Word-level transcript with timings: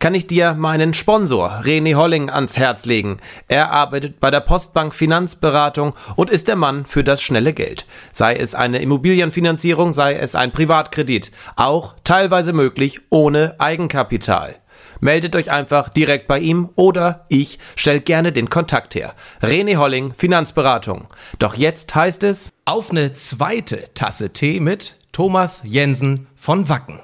kann 0.00 0.14
ich 0.14 0.26
dir 0.26 0.54
meinen 0.54 0.94
Sponsor 0.94 1.60
René 1.62 1.94
Holling 1.94 2.30
ans 2.30 2.56
Herz 2.56 2.86
legen. 2.86 3.18
Er 3.46 3.70
arbeitet 3.70 4.18
bei 4.18 4.30
der 4.30 4.40
Postbank 4.40 4.94
Finanzberatung 4.94 5.94
und 6.16 6.30
ist 6.30 6.48
der 6.48 6.56
Mann 6.56 6.86
für 6.86 7.04
das 7.04 7.22
schnelle 7.22 7.52
Geld. 7.52 7.86
Sei 8.10 8.34
es 8.34 8.54
eine 8.54 8.80
Immobilienfinanzierung, 8.80 9.92
sei 9.92 10.14
es 10.14 10.34
ein 10.34 10.50
Privatkredit, 10.50 11.30
auch 11.54 11.94
teilweise 12.02 12.52
möglich 12.52 13.00
ohne 13.10 13.54
Eigenkapital. 13.60 14.56
Meldet 15.00 15.36
euch 15.36 15.50
einfach 15.50 15.90
direkt 15.90 16.26
bei 16.26 16.38
ihm 16.38 16.70
oder 16.76 17.26
ich 17.28 17.58
stelle 17.76 18.00
gerne 18.00 18.32
den 18.32 18.50
Kontakt 18.50 18.94
her. 18.94 19.14
René 19.42 19.76
Holling, 19.76 20.14
Finanzberatung. 20.14 21.08
Doch 21.38 21.54
jetzt 21.54 21.94
heißt 21.94 22.24
es 22.24 22.52
auf 22.64 22.90
eine 22.90 23.12
zweite 23.12 23.84
Tasse 23.94 24.30
Tee 24.30 24.60
mit 24.60 24.94
Thomas 25.12 25.62
Jensen 25.64 26.26
von 26.36 26.68
Wacken. 26.68 27.00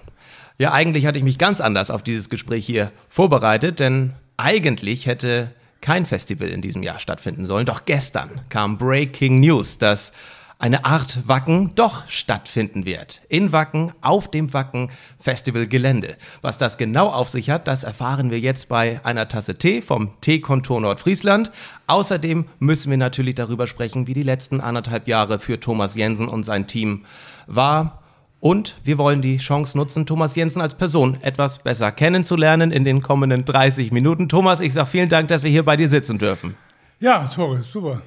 Ja, 0.59 0.73
eigentlich 0.73 1.06
hatte 1.06 1.19
ich 1.19 1.24
mich 1.24 1.38
ganz 1.38 1.60
anders 1.60 1.91
auf 1.91 2.02
dieses 2.02 2.30
Gespräch 2.30 2.64
hier 2.64 2.91
vorbereitet, 3.09 3.78
denn 3.78 4.14
eigentlich 4.38 5.06
hätte 5.06 5.52
kein 5.83 6.06
Festival 6.06 6.48
in 6.48 6.62
diesem 6.62 6.83
Jahr 6.83 6.98
stattfinden 6.98 7.45
sollen. 7.45 7.66
Doch 7.66 7.84
gestern 7.84 8.41
kam 8.48 8.78
Breaking 8.78 9.38
News, 9.38 9.77
dass 9.77 10.12
eine 10.59 10.87
Art 10.87 11.28
Wacken 11.28 11.74
doch 11.74 12.09
stattfinden 12.09 12.87
wird. 12.87 13.20
In 13.28 13.52
Wacken, 13.52 13.92
auf 14.00 14.30
dem 14.30 14.55
Wacken 14.55 14.91
Festival 15.20 15.66
Gelände. 15.66 16.16
Was 16.41 16.56
das 16.56 16.78
genau 16.78 17.09
auf 17.09 17.28
sich 17.28 17.50
hat, 17.50 17.69
das 17.69 17.84
erfahren 17.84 18.31
wir 18.31 18.41
jetzt 18.41 18.70
bei 18.70 19.00
einer 19.05 19.28
Tasse 19.28 19.56
Tee 19.56 19.83
vom 19.83 20.19
Teekontor 20.22 20.81
Nordfriesland. 20.81 21.50
Außerdem 21.86 22.47
müssen 22.59 22.88
wir 22.88 22.97
natürlich 22.97 23.34
darüber 23.34 23.66
sprechen, 23.66 24.06
wie 24.06 24.14
die 24.14 24.22
letzten 24.22 24.62
anderthalb 24.62 25.06
Jahre 25.06 25.38
für 25.38 25.61
Thomas 25.61 25.94
Jensen 25.94 26.28
und 26.28 26.44
sein 26.44 26.66
Team 26.66 27.05
war. 27.47 28.03
Und 28.47 28.77
wir 28.84 28.97
wollen 28.97 29.22
die 29.22 29.39
Chance 29.39 29.77
nutzen, 29.77 30.06
Thomas 30.06 30.36
Jensen 30.36 30.61
als 30.61 30.77
Person 30.77 31.20
etwas 31.20 31.58
besser 31.58 31.91
kennenzulernen 31.91 32.70
in 32.70 32.84
den 32.84 33.03
kommenden 33.03 33.44
30 33.44 33.91
Minuten. 33.91 34.28
Thomas, 34.28 34.61
ich 34.61 34.72
sage 34.72 34.86
vielen 34.86 35.08
Dank, 35.08 35.27
dass 35.27 35.42
wir 35.42 35.50
hier 35.50 35.64
bei 35.64 35.77
dir 35.77 35.91
sitzen 35.91 36.16
dürfen. 36.16 36.55
Ja, 37.00 37.27
Tore, 37.27 37.62
super. 37.62 38.03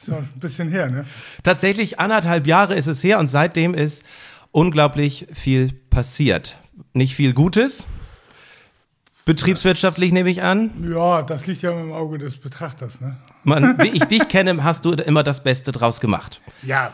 So 0.00 0.16
ein 0.16 0.28
bisschen 0.40 0.70
her, 0.70 0.90
ne? 0.90 1.04
Tatsächlich 1.44 2.00
anderthalb 2.00 2.48
Jahre 2.48 2.74
ist 2.74 2.88
es 2.88 3.04
her 3.04 3.20
und 3.20 3.30
seitdem 3.30 3.74
ist 3.74 4.02
unglaublich 4.50 5.28
viel 5.32 5.70
passiert. 5.88 6.58
Nicht 6.92 7.14
viel 7.14 7.32
Gutes. 7.32 7.86
Betriebswirtschaftlich 9.24 10.10
nehme 10.10 10.30
ich 10.30 10.42
an. 10.42 10.72
Ja, 10.92 11.22
das 11.22 11.46
liegt 11.46 11.62
ja 11.62 11.70
im 11.70 11.92
Auge 11.92 12.18
des 12.18 12.38
Betrachters, 12.38 13.00
ne? 13.00 13.18
Man, 13.44 13.78
wie 13.78 13.90
ich 13.90 14.02
dich 14.06 14.26
kenne, 14.26 14.64
hast 14.64 14.84
du 14.84 14.90
immer 14.94 15.22
das 15.22 15.44
Beste 15.44 15.70
draus 15.70 16.00
gemacht. 16.00 16.40
Ja, 16.62 16.92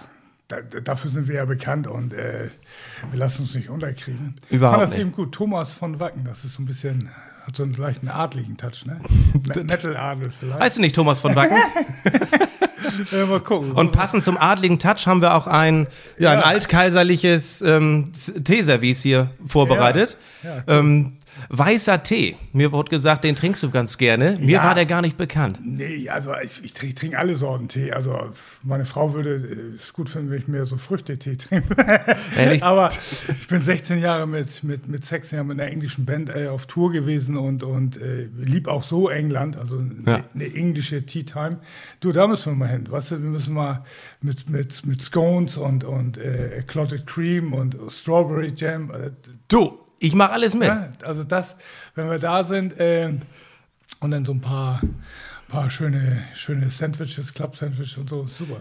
da, 0.48 0.60
dafür 0.60 1.10
sind 1.10 1.28
wir 1.28 1.36
ja 1.36 1.44
bekannt 1.44 1.86
und 1.86 2.12
äh, 2.14 2.48
wir 3.10 3.18
lassen 3.18 3.42
uns 3.42 3.54
nicht 3.54 3.68
unterkriegen. 3.68 4.34
Überhaupt 4.48 4.52
ich 4.52 4.60
fand 4.60 4.82
das 4.82 4.90
nicht. 4.92 5.00
eben 5.00 5.12
gut. 5.12 5.32
Thomas 5.32 5.72
von 5.72 5.98
Wacken, 5.98 6.24
das 6.24 6.44
ist 6.44 6.54
so 6.54 6.62
ein 6.62 6.66
bisschen, 6.66 7.10
hat 7.44 7.56
so 7.56 7.64
einen 7.64 7.74
leichten 7.74 8.08
adligen 8.08 8.56
Touch, 8.56 8.86
ne? 8.86 8.98
Metal-Adel 9.54 10.30
vielleicht. 10.30 10.60
Heißt 10.60 10.76
du 10.76 10.80
nicht 10.80 10.94
Thomas 10.94 11.20
von 11.20 11.34
Wacken? 11.34 11.56
Ja, 13.10 13.26
mal 13.26 13.40
gucken. 13.40 13.72
Und 13.72 13.92
passend 13.92 14.24
zum 14.24 14.38
adligen 14.38 14.78
Touch 14.78 15.06
haben 15.06 15.20
wir 15.20 15.34
auch 15.34 15.46
ein, 15.46 15.86
ja, 16.18 16.30
ein 16.30 16.40
altkaiserliches 16.40 17.60
ähm, 17.60 18.12
Teeservice 18.44 19.02
hier 19.02 19.30
vorbereitet. 19.46 20.16
Ja, 20.42 20.48
ja, 20.48 20.56
cool. 20.56 20.74
ähm, 20.74 21.16
weißer 21.48 22.02
Tee. 22.02 22.36
Mir 22.52 22.72
wurde 22.72 22.90
gesagt, 22.90 23.24
den 23.24 23.36
trinkst 23.36 23.62
du 23.62 23.70
ganz 23.70 23.98
gerne. 23.98 24.36
Mir 24.40 24.56
Ja. 24.56 24.64
war 24.64 24.74
der 24.74 24.86
gar 24.86 25.02
nicht 25.02 25.16
bekannt. 25.16 25.60
Nee, 25.62 26.08
also 26.08 26.32
ich, 26.42 26.62
ich 26.64 26.72
trinke 26.74 26.94
trink 26.94 27.14
alle 27.18 27.34
Sorten 27.36 27.68
Tee. 27.68 27.92
Also 27.92 28.16
meine 28.64 28.84
Frau 28.84 29.12
würde 29.14 29.36
äh, 29.36 29.74
es 29.76 29.92
gut 29.92 30.08
finden, 30.08 30.30
wenn 30.30 30.38
ich 30.42 30.48
mehr 30.48 30.64
so 30.64 30.76
Früchtetee 30.76 31.36
trinke. 31.36 31.74
Ehrlich? 32.36 32.62
Aber 32.62 32.90
ich 33.28 33.48
bin 33.48 33.62
16 33.62 33.98
Jahre 34.00 34.26
mit, 34.26 34.62
mit, 34.64 34.88
mit 34.88 35.04
16 35.04 35.36
Jahren 35.36 35.46
mit 35.48 35.60
einer 35.60 35.70
englischen 35.70 36.04
Band 36.04 36.30
äh, 36.34 36.48
auf 36.48 36.66
Tour 36.66 36.90
gewesen 36.92 37.36
und, 37.36 37.62
und 37.62 38.00
äh, 38.00 38.28
lieb 38.36 38.68
auch 38.68 38.82
so 38.82 39.08
England, 39.08 39.56
also 39.56 39.80
Ja. 40.06 40.20
eine 40.34 40.44
englische 40.54 41.04
Tea 41.06 41.24
Time. 41.24 41.58
Du, 42.00 42.12
da 42.12 42.26
müssen 42.26 42.52
wir 42.52 42.56
mal 42.56 42.68
hin. 42.68 42.90
Weißt 42.90 43.10
du, 43.12 43.22
wir 43.22 43.30
müssen 43.30 43.54
mal 43.54 43.84
mit, 44.22 44.48
mit, 44.50 44.84
mit 44.86 45.02
Scones 45.02 45.56
und, 45.56 45.84
und 45.84 46.18
äh, 46.18 46.62
Clotted 46.66 47.06
Cream 47.06 47.52
und 47.52 47.76
Strawberry 47.88 48.52
Jam. 48.56 48.90
Äh, 48.90 49.10
Du, 49.48 49.78
ich 49.98 50.14
mache 50.14 50.32
alles 50.32 50.54
mit. 50.54 50.68
ja, 50.68 50.88
also 51.02 51.24
das, 51.24 51.56
wenn 51.94 52.08
wir 52.10 52.18
da 52.18 52.44
sind 52.44 52.78
äh, 52.78 53.12
und 54.00 54.10
dann 54.10 54.24
so 54.24 54.32
ein 54.32 54.40
paar, 54.40 54.80
paar 55.48 55.70
schöne, 55.70 56.22
schöne 56.34 56.68
Sandwiches, 56.70 57.32
Club-Sandwiches 57.34 57.96
und 57.98 58.10
so, 58.10 58.26
super. 58.26 58.58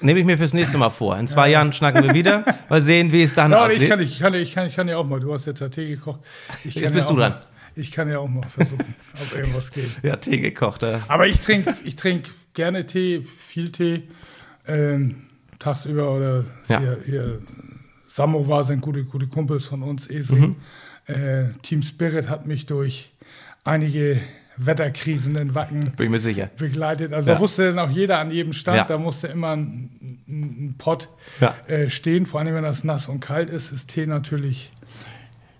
Nehme 0.00 0.18
ich 0.18 0.26
mir 0.26 0.36
fürs 0.36 0.52
nächste 0.52 0.78
Mal 0.78 0.90
vor. 0.90 1.16
In 1.16 1.28
zwei 1.28 1.48
Jahren 1.50 1.72
schnacken 1.72 2.02
wir 2.02 2.12
wieder. 2.12 2.44
Mal 2.68 2.82
sehen, 2.82 3.12
wie 3.12 3.22
es 3.22 3.34
dann 3.34 3.52
Ja, 3.52 3.68
ich 3.68 3.74
aussieht. 3.76 3.88
kann, 3.88 4.00
ich, 4.00 4.18
kann, 4.18 4.34
ich, 4.34 4.52
kann, 4.52 4.66
ich 4.66 4.74
kann 4.74 4.88
ja 4.88 4.96
auch 4.96 5.06
mal, 5.06 5.20
du 5.20 5.32
hast 5.32 5.46
jetzt 5.46 5.60
ja 5.60 5.68
Tee 5.68 5.88
gekocht. 5.90 6.20
Ich 6.64 6.74
Jetzt 6.74 6.92
bist 6.92 7.08
ja 7.08 7.14
du 7.14 7.20
dran. 7.20 7.32
Mal, 7.32 7.40
ich 7.76 7.92
kann 7.92 8.08
ja 8.10 8.18
auch 8.18 8.26
mal 8.28 8.42
versuchen, 8.48 8.94
ob 9.14 9.38
irgendwas 9.38 9.70
geht. 9.70 9.90
ja, 10.02 10.16
Tee 10.16 10.38
gekocht. 10.40 10.82
Ja. 10.82 11.02
Aber 11.06 11.28
ich 11.28 11.38
trinke 11.40 11.72
ich 11.84 11.94
trink 11.94 12.30
gerne 12.54 12.84
Tee, 12.84 13.22
viel 13.22 13.70
Tee, 13.70 14.08
ähm, 14.66 15.22
tagsüber 15.60 16.10
oder 16.12 16.44
Ja. 16.68 16.80
hier, 16.80 16.98
hier 17.06 17.38
Samovar 18.16 18.64
sind 18.64 18.82
gute, 18.82 19.04
gute 19.04 19.26
Kumpels 19.26 19.64
von 19.64 19.82
uns, 19.82 20.06
Mhm. 20.08 20.16
Esring. 20.16 20.56
Äh, 21.06 21.44
Team 21.62 21.82
Spirit 21.82 22.28
hat 22.28 22.46
mich 22.46 22.66
durch 22.66 23.10
einige 23.64 24.20
Wetterkrisen 24.58 25.34
in 25.36 25.54
Wacken 25.54 25.92
Bin 25.96 26.06
ich 26.06 26.10
mir 26.10 26.20
sicher. 26.20 26.50
begleitet. 26.58 27.14
Also 27.14 27.26
Ja. 27.28 27.34
da 27.36 27.40
wusste 27.40 27.72
dann 27.72 27.78
auch 27.78 27.90
jeder 27.90 28.18
an 28.18 28.30
jedem 28.30 28.52
Stand, 28.52 28.76
Ja. 28.76 28.84
da 28.84 28.98
musste 28.98 29.28
immer 29.28 29.56
ein, 29.56 30.20
ein, 30.28 30.74
Pott 30.76 31.08
Ja. 31.40 31.54
äh, 31.68 31.88
stehen, 31.88 32.26
vor 32.26 32.40
allem 32.40 32.54
wenn 32.54 32.62
das 32.62 32.84
nass 32.84 33.08
und 33.08 33.20
kalt 33.20 33.48
ist, 33.48 33.72
ist 33.72 33.88
Tee 33.88 34.04
natürlich, 34.06 34.70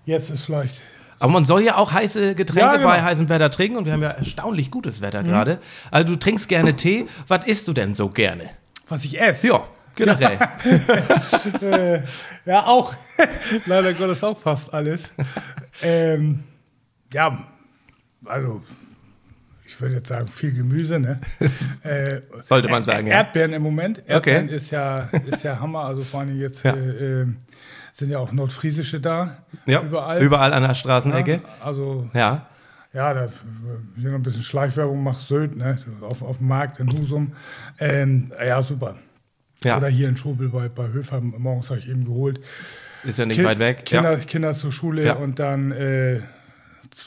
jetzt 0.04 0.28
ist 0.28 0.42
vielleicht, 0.44 0.82
Aber 1.20 1.32
man 1.32 1.44
soll 1.46 1.62
ja 1.62 1.76
auch 1.78 1.92
heiße 1.92 2.34
Getränke 2.34 2.60
Ja, 2.60 2.72
genau. 2.76 2.88
Mhm. 2.88 2.92
bei 2.92 3.02
heißem 3.02 3.28
Wetter 3.30 3.50
trinken 3.50 3.78
und 3.78 3.86
wir 3.86 3.92
haben 3.94 4.02
ja 4.02 4.10
erstaunlich 4.10 4.70
gutes 4.70 5.00
Wetter 5.00 5.22
gerade. 5.22 5.58
Also 5.90 6.12
du 6.12 6.18
trinkst 6.18 6.48
gerne 6.48 6.76
Tee. 6.76 7.06
Was 7.28 7.46
isst 7.46 7.66
du 7.68 7.72
denn 7.72 7.94
so 7.94 8.08
gerne? 8.10 8.50
was 8.88 9.04
ich 9.06 9.18
esse. 9.20 9.46
Ja, 9.48 9.62
generell. 9.96 10.38
Ja, 12.44 12.66
auch. 12.66 12.94
Leider 13.66 13.92
Gottes 13.94 14.24
auch 14.24 14.38
fast 14.38 14.72
alles. 14.74 15.12
ähm, 15.82 16.42
ja, 17.12 17.44
also 18.24 18.62
ich 19.64 19.80
würde 19.80 19.96
jetzt 19.96 20.08
sagen, 20.08 20.26
viel 20.26 20.52
Gemüse, 20.52 20.98
ne? 20.98 21.20
Äh, 21.82 22.22
Sollte 22.42 22.68
man 22.68 22.84
sagen, 22.84 23.06
ja. 23.06 23.14
Erdbeeren 23.14 23.52
im 23.52 23.62
Moment. 23.62 24.02
Erdbeeren 24.06 24.46
Okay. 24.46 24.56
ist, 24.56 24.70
ja, 24.70 25.08
ist 25.26 25.44
ja 25.44 25.58
Hammer. 25.60 25.84
Also 25.84 26.02
vor 26.02 26.20
allem 26.20 26.38
jetzt 26.38 26.62
Ja. 26.64 26.74
äh, 26.74 27.22
äh, 27.22 27.26
sind 27.92 28.10
ja 28.10 28.18
auch 28.18 28.32
Nordfriesische 28.32 29.00
da. 29.00 29.38
Ja, 29.66 29.82
Überall. 29.82 30.20
Überall 30.22 30.52
an 30.52 30.62
der 30.62 30.74
Straßenecke. 30.74 31.34
Ja, 31.34 31.40
also 31.64 32.08
Ja. 32.14 32.46
ja, 32.92 33.14
da 33.14 33.28
hier 33.96 34.10
noch 34.10 34.18
ein 34.18 34.22
bisschen 34.22 34.42
Schleichwerbung 34.42 35.02
macht 35.02 35.20
Sylt, 35.20 35.56
ne? 35.56 35.78
Auf, 36.00 36.22
auf 36.22 36.38
dem 36.38 36.48
Markt 36.48 36.80
in 36.80 36.90
Husum. 36.92 37.32
Ähm, 37.78 38.32
ja, 38.44 38.60
super. 38.62 38.96
Ja. 39.64 39.76
Oder 39.76 39.88
hier 39.88 40.08
in 40.08 40.16
Schobel 40.16 40.48
bei, 40.48 40.68
bei 40.68 40.88
Höfer, 40.88 41.20
morgens 41.20 41.70
habe 41.70 41.80
ich 41.80 41.88
eben 41.88 42.04
geholt. 42.04 42.40
Ist 43.04 43.18
ja 43.18 43.26
nicht 43.26 43.38
Ki- 43.38 43.44
weit 43.44 43.58
weg. 43.58 43.84
Kinder, 43.86 44.12
ja. 44.18 44.24
Kinder 44.24 44.54
zur 44.54 44.72
Schule 44.72 45.04
Ja. 45.04 45.14
und 45.14 45.38
dann 45.38 45.72
äh, 45.72 46.20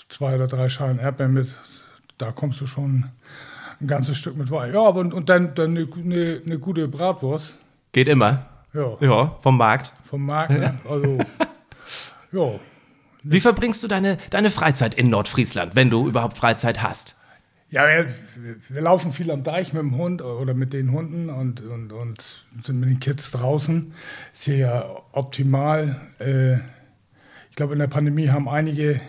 zwei 0.10 0.36
oder 0.36 0.48
drei 0.48 0.68
Schalen 0.70 1.00
Erdbeeren 1.00 1.34
mit. 1.34 1.56
Da 2.18 2.32
kommst 2.32 2.60
du 2.62 2.66
schon 2.66 3.06
ein 3.82 3.88
ganzes 3.88 4.18
Stück 4.18 4.38
mit 4.38 4.50
Wein. 4.52 4.74
Ja, 4.74 4.82
aber 4.84 5.00
und, 5.02 5.14
und 5.14 5.30
dann, 5.30 5.54
dann 5.56 5.72
eine, 5.78 5.88
eine, 5.96 6.42
eine 6.46 6.60
gute 6.60 6.88
Bratwurst. 6.88 7.58
Geht 7.92 8.10
immer. 8.10 8.46
Ja, 8.74 8.98
Ja, 9.00 9.36
vom 9.42 9.58
Markt. 9.58 9.94
vom 10.10 10.26
Markt. 10.26 10.52
Ne? 10.52 10.78
Also, 10.90 11.18
ja. 12.32 12.60
Wie 13.24 13.40
verbringst 13.40 13.82
du 13.84 13.88
deine, 13.88 14.18
deine 14.30 14.52
Freizeit 14.52 14.94
in 14.94 15.10
Nordfriesland, 15.10 15.76
wenn 15.76 15.90
du 15.90 16.08
überhaupt 16.08 16.38
Freizeit 16.38 16.84
hast? 16.84 17.16
Ja, 17.72 17.88
wir, 17.88 18.08
wir 18.70 18.82
laufen 18.82 19.12
viel 19.12 19.32
am 19.32 19.44
Deich 19.44 19.74
mit 19.74 19.82
dem 19.82 19.98
Hund 19.98 20.22
oder 20.22 20.54
mit 20.54 20.72
den 20.72 20.92
Hunden 20.92 21.30
und, 21.30 21.62
und, 21.62 21.92
und 21.92 22.46
sind 22.64 22.80
mit 22.80 22.90
den 22.90 23.00
Kids 23.00 23.32
draußen. 23.32 23.94
Ist 24.34 24.44
hier 24.44 24.58
ja 24.58 25.04
optimal. 25.12 26.00
Äh, 26.20 26.56
ich 27.50 27.56
glaube, 27.56 27.74
in 27.74 27.80
der 27.80 27.88
Pandemie 27.88 28.30
haben 28.30 28.48
einige 28.48 29.02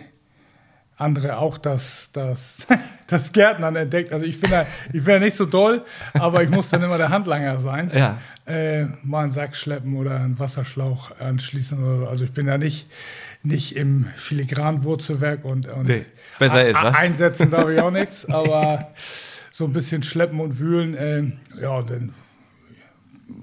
andere 0.97 1.37
auch 1.37 1.57
das, 1.57 2.09
das, 2.13 2.65
das 3.07 3.31
Gärtnern 3.31 3.75
entdeckt. 3.75 4.11
Also 4.11 4.25
ich 4.25 4.37
finde, 4.37 4.65
ich 4.93 5.05
wäre 5.05 5.19
nicht 5.19 5.37
so 5.37 5.45
doll, 5.45 5.83
aber 6.13 6.43
ich 6.43 6.49
muss 6.49 6.69
dann 6.69 6.83
immer 6.83 6.97
der 6.97 7.09
Handlanger 7.09 7.59
sein. 7.61 7.91
Ja. 7.93 8.17
Äh, 8.45 8.85
mal 9.03 9.23
einen 9.23 9.31
Sack 9.31 9.55
schleppen 9.55 9.95
oder 9.95 10.15
einen 10.19 10.39
Wasserschlauch 10.39 11.11
anschließen. 11.19 12.05
Also 12.07 12.25
ich 12.25 12.31
bin 12.31 12.47
da 12.47 12.57
nicht, 12.57 12.89
nicht 13.43 13.75
im 13.75 14.07
filigranen 14.15 14.83
Wurzelwerk 14.83 15.45
und, 15.45 15.67
und 15.67 15.87
Nee, 15.87 16.05
besser 16.39 16.67
ist, 16.67 16.75
wa? 16.75 16.89
einsetzen 16.89 17.51
darf 17.51 17.69
ich 17.69 17.79
auch 17.79 17.91
nichts, 17.91 18.25
aber 18.29 18.91
so 19.51 19.65
ein 19.65 19.73
bisschen 19.73 20.01
schleppen 20.03 20.39
und 20.39 20.59
wühlen, 20.59 20.95
äh, 20.95 21.61
ja, 21.61 21.81
dann 21.81 22.13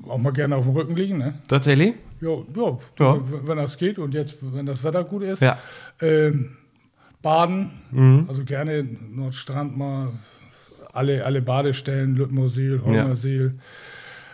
auch 0.09 0.19
mal 0.19 0.33
gerne 0.33 0.57
auf 0.57 0.65
dem 0.65 0.73
Rücken 0.75 0.97
liegen, 0.97 1.19
ne? 1.19 1.35
Tatsächlich? 1.49 1.95
ja, 2.21 2.31
ja, 2.57 2.79
Ja. 2.99 3.19
wenn 3.47 3.59
das 3.59 3.77
geht 3.77 3.99
und 3.99 4.15
jetzt, 4.15 4.37
wenn 4.41 4.65
das 4.67 4.83
Wetter 4.83 5.05
gut 5.05 5.23
ist. 5.23 5.43
Ja. 5.43 5.59
Ähm, 6.01 6.57
baden, 7.25 7.71
Mhm. 7.91 8.27
also 8.29 8.45
gerne 8.45 8.87
Nordstrand 9.13 9.77
mal, 9.77 10.13
alle, 10.93 11.25
alle 11.25 11.43
Badestellen, 11.43 12.15
Lüttmosil, 12.15 12.81
Holmersil. 12.85 13.59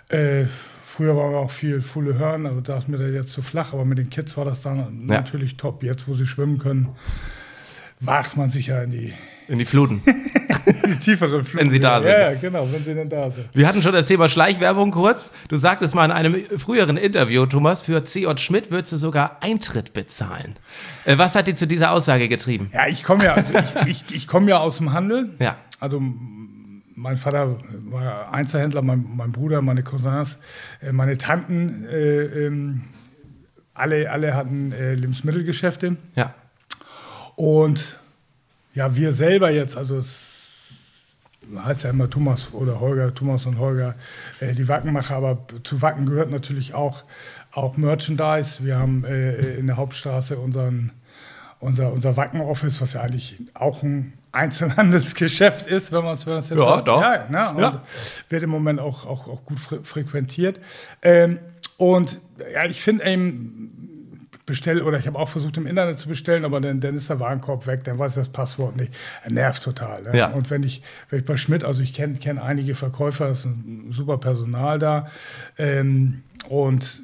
Äh, 0.08 0.44
früher 0.84 1.16
waren 1.16 1.32
wir 1.32 1.38
auch 1.38 1.50
viel 1.50 1.80
Fuhle 1.80 2.18
Hörn, 2.18 2.44
aber 2.46 2.60
da 2.60 2.76
ist 2.76 2.88
mir 2.88 2.98
das 2.98 3.10
jetzt 3.12 3.32
zu 3.32 3.40
flach, 3.42 3.72
aber 3.72 3.84
mit 3.86 3.96
den 3.96 4.10
Kids 4.10 4.36
war 4.36 4.44
das 4.44 4.60
dann 4.60 4.76
Ja. 4.78 4.84
natürlich 5.20 5.56
top. 5.56 5.82
Jetzt, 5.82 6.06
wo 6.08 6.14
sie 6.14 6.26
schwimmen 6.26 6.58
können, 6.58 6.88
wagt 8.00 8.36
man 8.36 8.50
sich 8.50 8.66
ja 8.66 8.82
in 8.82 8.90
die, 8.90 9.14
In 9.50 9.58
die 9.58 9.64
Fluten. 9.64 10.00
die 10.06 10.96
tieferen 11.00 11.42
Flüge. 11.42 11.64
Wenn 11.64 11.70
sie 11.70 11.80
da 11.80 12.00
sind. 12.00 12.12
Ja, 12.12 12.34
genau, 12.34 12.68
wenn 12.70 12.84
sie 12.84 12.94
denn 12.94 13.08
da 13.08 13.32
sind. 13.32 13.48
Wir 13.52 13.66
hatten 13.66 13.82
schon 13.82 13.90
das 13.92 14.06
Thema 14.06 14.28
Schleichwerbung 14.28 14.92
kurz. 14.92 15.32
Du 15.48 15.56
sagtest 15.56 15.92
mal 15.92 16.04
in 16.04 16.12
einem 16.12 16.36
früheren 16.56 16.96
Interview, 16.96 17.44
Thomas, 17.46 17.82
für 17.82 18.04
C.J. 18.04 18.38
Schmidt 18.38 18.70
würdest 18.70 18.92
du 18.92 18.96
sogar 18.96 19.38
Eintritt 19.40 19.92
bezahlen. 19.92 20.54
Äh, 21.04 21.18
was 21.18 21.34
hat 21.34 21.48
dich 21.48 21.56
zu 21.56 21.66
dieser 21.66 21.90
Aussage 21.90 22.28
getrieben? 22.28 22.70
Ja, 22.72 22.86
ich 22.86 23.02
komme 23.02 23.24
ja, 23.24 23.34
also 23.34 23.52
ich, 23.86 24.04
ich, 24.04 24.14
ich 24.14 24.28
komme 24.28 24.50
ja 24.50 24.58
aus 24.58 24.76
dem 24.76 24.92
Handel. 24.92 25.30
Ja. 25.40 25.56
Also 25.80 26.00
mein 26.94 27.16
Vater 27.16 27.56
war 27.86 28.32
Einzelhändler, 28.32 28.82
mein, 28.82 29.04
mein 29.16 29.32
Bruder, 29.32 29.62
meine 29.62 29.82
Cousins, 29.82 30.38
äh, 30.80 30.92
meine 30.92 31.18
Tanten, 31.18 31.86
äh, 31.86 32.46
ähm, 32.46 32.82
alle, 33.74 34.12
alle 34.12 34.34
hatten 34.34 34.70
äh, 34.70 34.94
Lebensmittelgeschäfte. 34.94 35.96
Ja. 36.14 36.34
Und 37.34 37.98
ja, 38.74 38.94
wir 38.96 39.12
selber 39.12 39.50
jetzt, 39.50 39.76
also 39.76 39.96
es 39.96 40.18
heißt 41.64 41.84
ja 41.84 41.90
immer 41.90 42.08
Thomas 42.08 42.52
oder 42.52 42.80
Holger, 42.80 43.12
Thomas 43.14 43.46
und 43.46 43.58
Holger, 43.58 43.94
äh, 44.40 44.52
die 44.54 44.68
Wackenmacher, 44.68 45.16
aber 45.16 45.38
zu 45.64 45.82
Wacken 45.82 46.06
gehört 46.06 46.30
natürlich 46.30 46.74
auch, 46.74 47.02
auch 47.52 47.76
Merchandise. 47.76 48.64
Wir 48.64 48.78
haben 48.78 49.04
äh, 49.04 49.54
in 49.56 49.66
der 49.66 49.76
Hauptstraße 49.76 50.38
unseren, 50.38 50.92
unser, 51.58 51.92
unser 51.92 52.16
Wacken-Office, 52.16 52.80
was 52.80 52.92
ja 52.92 53.00
eigentlich 53.02 53.36
auch 53.54 53.82
ein 53.82 54.12
Einzelhandelsgeschäft 54.32 55.66
ist, 55.66 55.90
wenn 55.92 56.04
man 56.04 56.14
es 56.16 56.24
jetzt 56.24 56.50
Ja, 56.50 56.62
sagt. 56.62 56.88
doch. 56.88 57.00
Ja, 57.00 57.26
ne? 57.28 57.50
und 57.50 57.60
Ja. 57.60 57.82
wird 58.28 58.42
im 58.44 58.50
Moment 58.50 58.78
auch, 58.78 59.04
auch, 59.06 59.26
auch 59.26 59.44
gut 59.44 59.58
fre 59.58 59.82
frequentiert. 59.82 60.60
Ähm, 61.02 61.40
und 61.76 62.20
ja, 62.54 62.64
ich 62.66 62.80
finde 62.82 63.04
eben, 63.10 63.79
bestell 64.50 64.82
oder 64.82 64.98
ich 64.98 65.06
habe 65.06 65.18
auch 65.18 65.28
versucht 65.28 65.56
im 65.56 65.66
Internet 65.66 65.98
zu 65.98 66.08
bestellen, 66.08 66.44
aber 66.44 66.60
dann, 66.60 66.80
dann 66.80 66.94
ist 66.96 67.08
der 67.08 67.18
Warenkorb 67.20 67.66
weg, 67.66 67.84
dann 67.84 67.98
weiß 67.98 68.12
ich 68.12 68.16
das 68.16 68.28
Passwort 68.28 68.76
nicht. 68.76 68.92
Er 69.24 69.32
nervt 69.32 69.62
total. 69.62 70.02
Ne? 70.02 70.16
Ja. 70.16 70.26
Und 70.28 70.50
wenn 70.50 70.62
ich, 70.62 70.82
wenn 71.08 71.20
ich 71.20 71.24
bei 71.24 71.36
Schmidt, 71.36 71.64
also 71.64 71.82
ich 71.82 71.92
kenne 71.94 72.14
kenn 72.18 72.38
einige 72.38 72.74
Verkäufer, 72.74 73.28
ist 73.30 73.46
ein 73.46 73.86
super 73.90 74.18
Personal 74.18 74.78
da 74.78 75.08
ähm, 75.58 76.22
und 76.48 77.00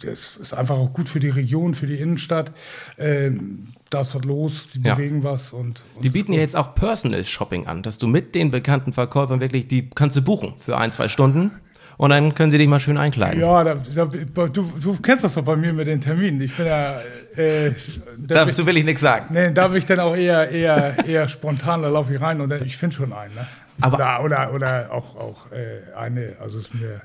das 0.00 0.36
ist 0.40 0.54
einfach 0.54 0.76
auch 0.76 0.92
gut 0.92 1.08
für 1.08 1.18
die 1.20 1.28
Region, 1.28 1.74
für 1.74 1.86
die 1.86 1.96
Innenstadt. 1.96 2.52
Ähm, 2.98 3.66
da 3.90 4.02
ist 4.02 4.14
was 4.14 4.22
los, 4.24 4.68
die 4.74 4.80
Ja. 4.86 4.94
bewegen 4.94 5.24
was 5.24 5.52
und, 5.52 5.82
und 5.94 6.04
Die 6.04 6.10
bieten 6.10 6.32
ja 6.32 6.40
jetzt 6.40 6.54
auch 6.56 6.74
Personal 6.74 7.24
Shopping 7.24 7.66
an, 7.66 7.82
dass 7.82 7.98
du 7.98 8.06
mit 8.06 8.34
den 8.34 8.50
bekannten 8.50 8.92
Verkäufern 8.92 9.40
wirklich, 9.40 9.66
die 9.66 9.88
kannst 9.90 10.16
du 10.16 10.22
buchen 10.22 10.54
für 10.58 10.76
ein, 10.78 10.92
zwei 10.92 11.08
Stunden 11.08 11.50
und 11.98 12.08
dann 12.10 12.34
können 12.34 12.50
sie 12.50 12.56
dich 12.58 12.68
mal 12.68 12.80
schön 12.80 12.96
einkleiden. 12.96 13.40
Ja, 13.40 13.62
da, 13.62 13.74
da, 13.94 14.04
du, 14.06 14.72
du 14.80 14.96
kennst 15.02 15.24
das 15.24 15.34
doch 15.34 15.42
bei 15.44 15.56
mir 15.56 15.72
mit 15.74 15.86
den 15.86 16.00
Terminen. 16.00 16.40
Ich 16.40 16.56
bin 16.56 16.66
ja. 16.66 16.92
Äh, 17.36 17.72
da 18.16 18.44
bin 18.44 18.54
Dazu 18.54 18.64
will 18.64 18.76
ich 18.78 18.84
nichts 18.84 19.02
sagen. 19.02 19.26
Nee, 19.34 19.52
da 19.52 19.68
bin 19.68 19.76
ich 19.78 19.86
dann 19.86 20.00
auch 20.00 20.16
eher, 20.16 20.50
eher, 20.50 21.06
eher 21.06 21.28
spontan, 21.28 21.82
da 21.82 21.88
laufe 21.88 22.14
ich 22.14 22.20
rein 22.20 22.40
und 22.40 22.48
dann- 22.48 22.64
ich 22.64 22.76
finde 22.78 22.96
schon 22.96 23.12
einen. 23.12 23.34
Ne? 23.34 23.46
Aber- 23.80 23.96
oder, 23.96 24.24
oder, 24.24 24.54
oder 24.54 24.88
auch, 24.92 25.16
auch 25.16 25.52
äh, 25.52 25.94
eine, 25.96 26.36
also 26.40 26.58
ist 26.58 26.74
mir 26.74 27.02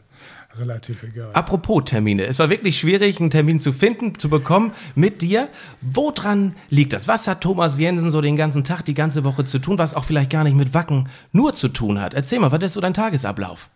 relativ 0.60 1.02
egal. 1.04 1.30
Apropos 1.34 1.86
Termine, 1.86 2.26
es 2.26 2.38
war 2.38 2.50
wirklich 2.50 2.78
schwierig, 2.78 3.20
einen 3.20 3.32
Termin 3.32 3.60
zu 3.60 3.72
finden, 3.74 4.18
zu 4.20 4.30
bekommen 4.30 4.72
mit 4.96 5.22
dir. 5.24 5.48
Woran 5.82 6.56
liegt 6.70 6.94
das? 6.94 7.08
Was 7.08 7.28
hat 7.28 7.42
Thomas 7.42 7.80
Jensen 7.80 8.12
so 8.12 8.22
den 8.22 8.38
ganzen 8.38 8.64
Tag, 8.64 8.86
die 8.86 8.94
ganze 8.94 9.24
Woche 9.24 9.46
zu 9.46 9.58
tun, 9.60 9.78
was 9.80 9.96
auch 9.96 10.06
vielleicht 10.06 10.30
gar 10.30 10.44
nicht 10.44 10.56
mit 10.56 10.74
Wacken 10.76 11.10
nur 11.32 11.54
zu 11.54 11.70
tun 11.70 12.00
hat? 12.00 12.14
Erzähl 12.14 12.40
mal, 12.40 12.52
was 12.52 12.62
ist 12.62 12.74
so 12.74 12.82
dein 12.82 12.94
Tagesablauf? 12.94 13.70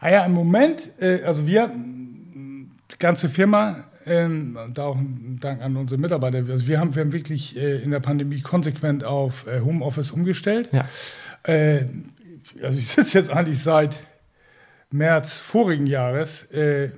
Ah 0.00 0.10
ja, 0.10 0.24
im 0.24 0.32
Moment, 0.32 0.90
äh, 1.00 1.22
also 1.24 1.46
wir, 1.46 1.70
die 1.74 2.98
ganze 2.98 3.28
Firma, 3.28 3.84
ähm, 4.06 4.56
da 4.72 4.84
auch 4.86 4.96
ein 4.96 5.38
Dank 5.40 5.60
an 5.62 5.76
unsere 5.76 6.00
Mitarbeiter, 6.00 6.38
also 6.38 6.66
wir 6.66 6.80
haben, 6.80 6.94
wir 6.94 7.02
haben 7.02 7.12
wirklich 7.12 7.56
äh, 7.56 7.76
in 7.82 7.90
der 7.90 8.00
Pandemie 8.00 8.40
konsequent 8.40 9.04
auf 9.04 9.46
äh, 9.46 9.60
Homeoffice 9.60 10.10
umgestellt. 10.10 10.70
Ja. 10.72 10.86
Äh, 11.44 11.86
also 12.62 12.78
ich 12.78 12.88
sitze 12.88 13.18
jetzt 13.18 13.30
eigentlich 13.30 13.58
seit 13.62 14.02
März 14.90 15.38
vorigen 15.38 15.86
Jahres 15.86 16.44
äh, 16.50 16.90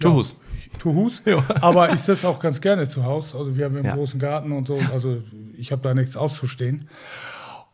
Tuhus. 0.00 0.36
Tuhus. 0.78 1.22
Ja. 1.26 1.44
Aber 1.60 1.92
ich 1.92 2.00
sitze 2.00 2.28
auch 2.28 2.38
ganz 2.38 2.60
gerne 2.60 2.88
zu 2.88 3.04
Hause. 3.04 3.36
Also 3.36 3.56
wir 3.56 3.64
haben 3.64 3.76
einen 3.76 3.84
Ja. 3.84 3.94
großen 3.96 4.20
Garten 4.20 4.52
und 4.52 4.68
so. 4.68 4.78
Also 4.92 5.22
ich 5.56 5.72
habe 5.72 5.82
da 5.82 5.92
nichts 5.92 6.16
auszustehen. 6.16 6.88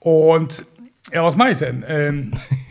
Und 0.01 0.65
ja, 1.13 1.23
was 1.23 1.37
mache 1.37 1.51
ich 1.51 1.59
denn? 1.59 1.85
Ähm, 1.87 2.33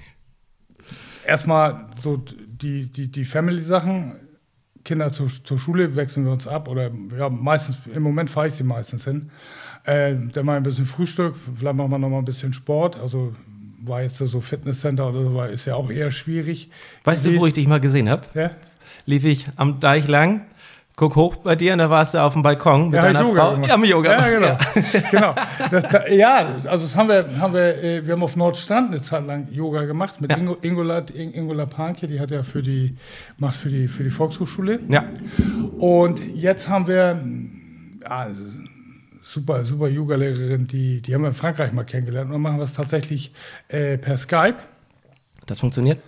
erstmal 1.26 1.88
so 2.02 2.18
die, 2.18 2.88
die, 2.88 3.12
die 3.12 3.26
Family-Sachen. 3.26 4.16
Kinder 4.84 5.14
zur, 5.14 5.30
zur 5.30 5.58
Schule 5.58 5.96
wechseln 5.96 6.26
wir 6.26 6.34
uns 6.34 6.46
ab 6.46 6.68
oder 6.68 6.92
ja, 7.18 7.30
meistens, 7.30 7.78
im 7.94 8.04
Moment 8.04 8.30
fahre 8.30 8.48
ich 8.48 8.54
sie 8.54 8.66
meistens 8.66 9.06
hin. 9.06 9.30
Äh, 9.86 10.16
dann 10.34 10.46
mal 10.46 10.58
ein 10.58 10.64
bisschen 10.64 10.86
Frühstück, 10.86 11.36
vielleicht 11.58 11.76
machen 11.76 11.90
wir 11.90 11.98
noch 11.98 12.10
mal 12.10 12.18
ein 12.18 12.26
bisschen 12.26 12.52
Sport. 12.52 13.00
Also 13.00 13.34
war 13.82 14.02
jetzt 14.02 14.18
so 14.18 14.42
Fitnesscenter 14.42 15.10
oder 15.10 15.24
so, 15.24 15.36
war, 15.36 15.50
ist 15.50 15.66
ja 15.66 15.76
auch 15.76 15.90
eher 15.90 16.12
schwierig. 16.12 16.70
Weißt 17.04 17.26
du, 17.26 17.38
wo 17.38 17.46
ich 17.46 17.54
dich 17.54 17.68
mal 17.68 17.80
gesehen 17.80 18.10
habe? 18.10 18.24
Ja? 18.34 18.52
Lief 19.06 19.26
ich 19.26 19.48
am 19.56 19.80
Deich 19.80 20.08
lang, 20.08 20.42
guck 20.96 21.16
hoch 21.16 21.38
bei 21.38 21.56
dir 21.56 21.74
und 21.74 21.80
da 21.80 21.90
warst 21.90 22.14
du 22.14 22.20
auf 22.22 22.34
dem 22.34 22.42
Balkon 22.44 22.86
mit 22.90 22.96
Ja, 22.96 23.02
deiner 23.02 23.22
Yoga 23.22 23.42
Frau. 23.46 23.52
gemacht. 23.54 23.70
Ja, 23.70 23.78
mit 23.78 23.90
Yoga. 23.90 24.12
Ja, 24.12 24.30
gemacht, 24.30 24.60
genau. 25.12 25.34
genau. 25.34 25.36
Das, 25.72 25.84
da, 25.90 26.08
ja, 26.08 26.56
also 26.68 26.84
das 26.86 26.96
haben 26.96 27.10
wir, 27.10 27.28
haben 27.40 27.54
wir, 27.54 27.84
äh, 27.84 28.06
wir 28.06 28.14
haben 28.14 28.24
auf 28.24 28.36
Nordstrand 28.36 28.92
eine 28.92 29.02
Zeit 29.02 29.26
lang 29.26 29.48
Yoga 29.52 29.86
gemacht 29.86 30.22
mit 30.22 30.32
Ja. 30.32 30.38
Ingo, 30.38 30.58
Ingola, 30.62 31.00
In- 31.14 31.34
Ingola 31.34 31.66
Panke, 31.66 32.08
die 32.08 32.20
hat 32.20 32.30
ja 32.32 32.44
für 32.44 32.62
die, 32.62 32.96
macht 33.38 33.56
für 33.56 33.70
die, 33.70 33.88
für 33.88 34.04
die 34.04 34.10
Volkshochschule. 34.12 34.80
Ja. 34.90 35.04
Und 35.80 36.22
jetzt 36.36 36.70
haben 36.70 36.88
wir, 36.88 37.20
ja, 38.04 38.28
super, 39.22 39.66
super 39.66 39.88
Yoga-Lehrerin, 39.88 40.68
die, 40.68 41.02
die 41.02 41.14
haben 41.16 41.22
wir 41.22 41.30
in 41.30 41.34
Frankreich 41.34 41.72
mal 41.72 41.86
kennengelernt 41.86 42.28
und 42.28 42.34
dann 42.34 42.42
machen 42.42 42.58
wir 42.58 42.64
es 42.66 42.74
tatsächlich 42.74 43.32
äh, 43.70 43.98
per 43.98 44.18
Skype. 44.18 44.58
Das 45.48 45.60
funktioniert? 45.60 46.00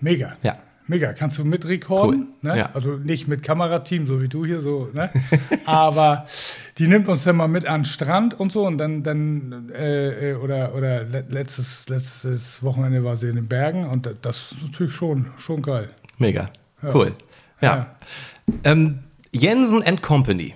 Mega. 0.00 0.36
Ja. 0.42 0.56
Mega, 0.86 1.14
kannst 1.14 1.38
du 1.38 1.44
mitrekorden, 1.46 2.28
Cool, 2.42 2.50
ne? 2.52 2.58
ja. 2.58 2.70
also 2.74 2.96
nicht 2.96 3.26
mit 3.26 3.42
Kamerateam, 3.42 4.06
so 4.06 4.20
wie 4.20 4.28
du 4.28 4.44
hier 4.44 4.60
so, 4.60 4.90
ne? 4.92 5.08
aber 5.64 6.26
die 6.76 6.88
nimmt 6.88 7.08
uns 7.08 7.24
dann 7.24 7.36
mal 7.36 7.48
mit 7.48 7.64
an 7.66 7.80
den 7.80 7.84
Strand 7.86 8.38
und 8.38 8.52
so 8.52 8.66
und 8.66 8.76
dann, 8.76 9.02
dann 9.02 9.70
äh, 9.74 10.32
äh, 10.32 10.34
oder, 10.34 10.74
oder 10.74 11.04
le- 11.04 11.24
letztes, 11.30 11.88
letztes 11.88 12.62
Wochenende 12.62 13.02
war 13.02 13.16
sie 13.16 13.28
in 13.28 13.36
den 13.36 13.46
Bergen 13.48 13.86
und 13.86 14.04
da- 14.04 14.12
das 14.20 14.52
ist 14.52 14.62
natürlich 14.62 14.92
schon, 14.92 15.28
schon 15.38 15.62
geil. 15.62 15.88
Mega. 16.18 16.50
Cool. 16.92 17.12
Ja. 17.62 17.76
Ja. 17.76 17.96
Ähm, 18.64 18.98
Jensen 19.32 19.82
and 19.82 20.02
Company. 20.02 20.54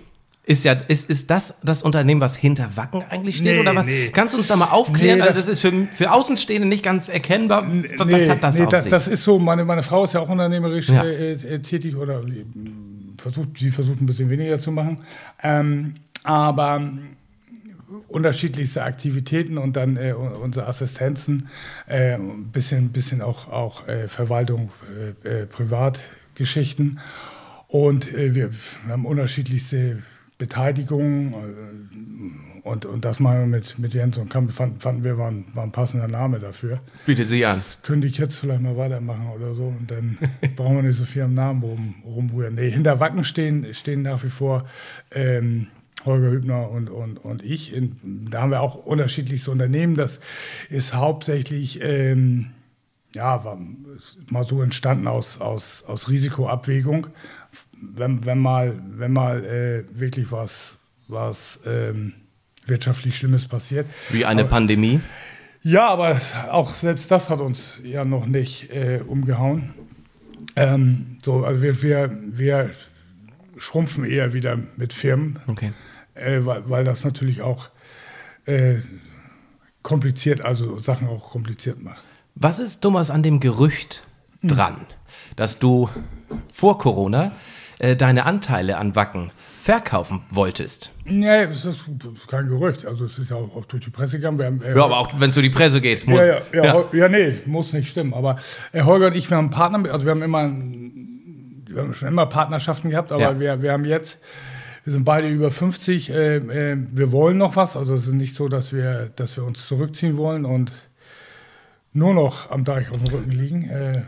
Ist 0.49 0.65
ja, 0.65 0.73
ist, 0.73 1.11
ist 1.11 1.29
das 1.31 1.55
das 1.63 1.83
Unternehmen, 1.83 2.23
was 2.23 2.35
hinter 2.35 2.75
Wacken 2.75 3.03
eigentlich 3.11 3.37
steht? 3.37 3.57
Nee, 3.57 3.61
oder 3.61 3.75
was? 3.77 3.85
nee. 3.85 4.09
Kannst 4.09 4.33
du 4.33 4.39
uns 4.39 4.47
da 4.49 4.57
mal 4.57 4.71
aufklären? 4.71 5.19
Nee, 5.19 5.25
also 5.25 5.35
das- 5.41 5.45
das 5.47 5.53
ist 5.55 5.61
für, 5.61 5.87
für 5.95 6.11
Außenstehende 6.11 6.67
nicht 6.67 6.83
ganz 6.83 7.11
erkennbar. 7.11 7.67
Was 7.99 8.29
hat 8.31 8.43
das 8.43 8.55
nee, 8.57 8.63
auf 8.63 8.69
das, 8.71 8.83
sich? 8.85 8.91
das 8.91 9.09
ist 9.09 9.25
so, 9.25 9.39
meine, 9.39 9.67
meine 9.67 9.83
Frau 9.83 10.05
ist 10.05 10.15
ja 10.15 10.21
auch 10.21 10.31
unternehmerisch 10.31 10.89
Ja. 10.89 11.05
äh, 11.05 11.33
äh, 11.35 11.59
tätig 11.61 11.97
oder 11.97 12.21
äh, 12.21 12.47
versucht, 13.19 13.59
sie 13.59 13.71
versucht 13.71 14.01
ein 14.01 14.07
bisschen 14.07 14.31
weniger 14.31 14.59
zu 14.59 14.73
machen. 14.73 14.99
Ähm, 15.43 15.97
aber 16.25 16.81
unterschiedlichste 18.09 18.83
Aktivitäten 18.85 19.59
und 19.59 19.77
dann 19.77 19.97
äh, 19.99 20.13
unsere 20.15 20.67
Assistenzen, 20.67 21.49
äh, 21.87 22.15
ein 22.15 22.51
bisschen, 22.53 22.89
bisschen 22.91 23.21
auch, 23.23 23.49
auch 23.53 23.87
äh, 23.87 24.09
Verwaltung, 24.09 24.71
äh, 25.25 25.43
äh, 25.43 25.47
Privatgeschichten. 25.47 27.01
Und 27.67 28.13
äh, 28.15 28.35
wir, 28.35 28.51
wir 28.53 28.93
haben 28.93 29.05
unterschiedlichste 29.07 30.03
Beteiligungen 30.39 31.33
äh, 31.33 32.69
und, 32.69 32.87
und 32.87 33.05
das 33.05 33.19
machen 33.19 33.41
wir 33.41 33.47
mit, 33.47 33.79
mit 33.79 33.95
Jens 33.95 34.19
und 34.19 34.29
Kamp, 34.31 34.53
fanden, 34.53 34.79
fanden 34.79 35.05
wir, 35.05 35.19
war 35.19 35.31
ein, 35.31 35.47
war 35.55 35.65
ein 35.65 35.73
passender 35.73 36.09
Name 36.09 36.39
dafür 36.39 36.81
Bietet 37.07 37.29
sie 37.29 37.45
an. 37.45 37.61
könnte 37.83 38.07
ich 38.07 38.19
jetzt 38.19 38.39
vielleicht 38.39 38.61
mal 38.61 38.77
weitermachen 38.77 39.29
oder 39.35 39.55
so 39.55 39.65
und 39.65 39.91
dann 39.91 40.19
brauchen 40.57 40.77
wir 40.77 40.83
nicht 40.83 40.97
so 40.97 41.05
viel 41.05 41.23
am 41.23 41.35
Namen 41.35 41.63
rum, 41.63 41.95
rumrühren. 42.05 42.55
Nee, 42.55 42.71
hinter 42.71 43.01
Wacken 43.01 43.25
stehen, 43.25 43.73
stehen 43.75 44.03
nach 44.03 44.23
wie 44.23 44.29
vor 44.29 44.67
ähm, 45.11 45.69
Holger 46.05 46.31
Hübner 46.31 46.71
und, 46.71 46.91
und, 46.91 47.19
und 47.19 47.43
ich. 47.43 47.73
In, 47.73 48.29
da 48.31 48.43
haben 48.43 48.51
wir 48.51 48.61
auch 48.61 48.75
unterschiedlichste 48.75 49.51
Unternehmen. 49.51 49.95
Das 49.95 50.21
ist 50.69 50.95
hauptsächlich, 50.95 51.81
ähm, 51.83 52.51
ja, 53.15 53.45
war 53.45 53.59
mal 54.31 54.45
so 54.45 54.63
entstanden 54.63 55.09
aus, 55.09 55.41
aus, 55.41 55.85
aus 55.85 56.09
Risikoabwägung. 56.09 57.09
Wenn, 57.81 58.25
wenn 58.27 58.39
mal, 58.39 58.75
wenn 58.97 59.13
mal 59.13 59.45
äh, 59.45 59.85
wirklich 59.99 60.31
was, 60.33 60.77
was 61.07 61.61
ähm, 61.67 62.13
wirtschaftlich 62.67 63.17
Schlimmes 63.17 63.47
passiert, 63.47 63.87
Wie 64.11 64.25
eine 64.25 64.45
Pandemie. 64.45 65.01
ja, 65.63 65.87
aber 65.89 66.21
auch 66.51 66.71
selbst 66.75 67.11
das 67.11 67.31
hat 67.31 67.41
uns 67.41 67.81
ja 67.85 68.05
noch 68.05 68.27
nicht 68.27 68.71
äh, 68.71 69.01
umgehauen. 69.07 69.75
Ähm, 70.57 71.17
so, 71.25 71.45
also 71.45 71.63
wir, 71.63 71.83
wir, 71.83 72.19
wir 72.27 72.71
schrumpfen 73.57 74.05
eher 74.05 74.33
wieder 74.33 74.59
mit 74.77 74.93
Firmen, 74.93 75.39
Okay. 75.47 75.73
äh, 76.15 76.41
weil, 76.45 76.69
weil 76.69 76.85
das 76.85 77.05
natürlich 77.05 77.43
auch 77.43 77.69
äh, 78.47 78.77
kompliziert, 79.83 80.41
also 80.43 80.79
Sachen 80.79 81.09
auch 81.09 81.31
kompliziert 81.31 81.83
macht. 81.83 82.03
Was 82.35 82.59
ist, 82.59 82.81
Thomas, 82.83 83.11
an 83.11 83.23
dem 83.23 83.41
Gerücht 83.41 84.03
dran, 84.43 84.77
dass 85.37 85.59
du 85.59 85.89
vor 86.53 86.79
Corona 86.79 87.33
äh, 87.79 87.97
deine 87.97 88.27
Anteile 88.27 88.79
an 88.79 88.95
Wacken 88.97 89.31
verkaufen 89.63 90.23
wolltest? 90.31 90.91
Nee, 91.05 91.43
es 91.45 91.65
ist 91.65 91.85
kein 92.27 92.49
Gerücht. 92.49 92.87
Also 92.87 93.05
es 93.05 93.19
ist 93.19 93.31
ja 93.31 93.37
auch, 93.37 93.55
auch 93.57 93.65
durch 93.67 93.85
die 93.85 93.91
Presse 93.91 94.17
gegangen. 94.19 94.43
Haben, 94.43 94.63
äh, 94.63 94.75
Ja, 94.77 94.85
aber 94.85 94.99
auch 94.99 95.13
wenn 95.21 95.29
es 95.29 95.35
durch 95.35 95.47
die 95.47 95.55
Presse 95.55 95.81
geht. 95.81 96.07
Muss. 96.07 96.21
ja, 96.25 96.41
ja, 96.53 96.65
ja, 96.65 96.85
ja, 96.93 97.09
nee, 97.09 97.35
muss 97.47 97.73
nicht 97.73 97.91
stimmen. 97.91 98.15
Aber 98.15 98.39
äh, 98.73 98.83
Holger 98.83 99.09
und 99.09 99.17
ich, 99.17 99.29
wir 99.31 99.37
haben 99.37 99.47
einen 99.47 99.51
Partner, 99.55 99.79
mit- 99.79 99.91
also 99.91 100.07
wir 100.07 100.11
haben 100.13 100.23
immer, 100.23 100.45
wir 101.71 101.83
haben 101.83 101.95
schon 101.95 102.09
immer 102.09 102.27
Partnerschaften 102.27 102.91
gehabt, 102.91 103.13
aber 103.13 103.21
Ja. 103.23 103.39
wir, 103.41 103.63
wir 103.63 103.73
haben 103.73 103.85
jetzt, 103.85 104.19
wir 104.85 104.93
sind 104.95 105.05
beide 105.05 105.29
über 105.29 105.51
50, 105.51 106.11
äh, 106.11 106.37
äh, 106.37 106.77
wir 106.93 107.13
wollen 107.13 107.37
noch 107.37 107.57
was. 107.57 107.77
Also 107.77 107.95
es 107.95 108.07
ist 108.07 108.15
nicht 108.15 108.35
so, 108.35 108.49
dass 108.49 108.73
wir, 108.73 109.11
dass 109.17 109.37
wir 109.37 109.45
uns 109.45 109.67
zurückziehen 109.67 110.17
wollen 110.17 110.47
und 110.47 110.73
nur 111.93 112.15
noch 112.15 112.51
am 112.51 112.65
Deich 112.65 112.91
auf 112.91 112.99
dem 113.03 113.09
Rücken 113.15 113.31
liegen. 113.33 113.69
Äh, 113.69 114.03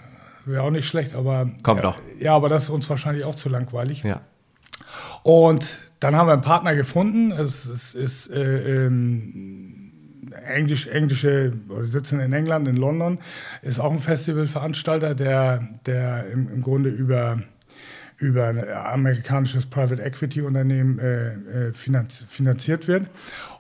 Wäre 0.44 0.62
auch 0.62 0.70
nicht 0.70 0.86
schlecht, 0.86 1.14
aber. 1.14 1.50
Kommt 1.62 1.80
ja, 1.80 1.86
noch. 1.86 1.98
Ja, 2.18 2.34
aber 2.34 2.48
das 2.48 2.64
ist 2.64 2.70
uns 2.70 2.88
wahrscheinlich 2.88 3.24
auch 3.24 3.34
zu 3.34 3.48
langweilig. 3.48 4.02
Ja. 4.02 4.20
Und 5.22 5.90
dann 6.00 6.16
haben 6.16 6.28
wir 6.28 6.32
einen 6.32 6.42
Partner 6.42 6.74
gefunden. 6.74 7.30
Es, 7.32 7.66
es 7.66 7.94
ist 7.94 8.30
äh, 8.30 8.86
ähm, 8.86 9.90
Englisch, 10.46 10.86
englische, 10.86 11.52
oder 11.68 11.84
sitzen 11.84 12.20
in 12.20 12.32
England, 12.32 12.68
in 12.68 12.76
London, 12.76 13.18
ist 13.62 13.78
auch 13.78 13.92
ein 13.92 13.98
Festivalveranstalter, 13.98 15.14
der, 15.14 15.68
der 15.86 16.26
im, 16.30 16.48
im 16.48 16.62
Grunde 16.62 16.90
über, 16.90 17.38
über 18.16 18.46
ein 18.46 18.68
amerikanisches 18.68 19.66
Private 19.66 20.02
Equity 20.02 20.42
Unternehmen 20.42 20.98
äh, 20.98 21.32
äh, 21.68 21.72
finanz, 21.72 22.24
finanziert 22.28 22.88
wird. 22.88 23.06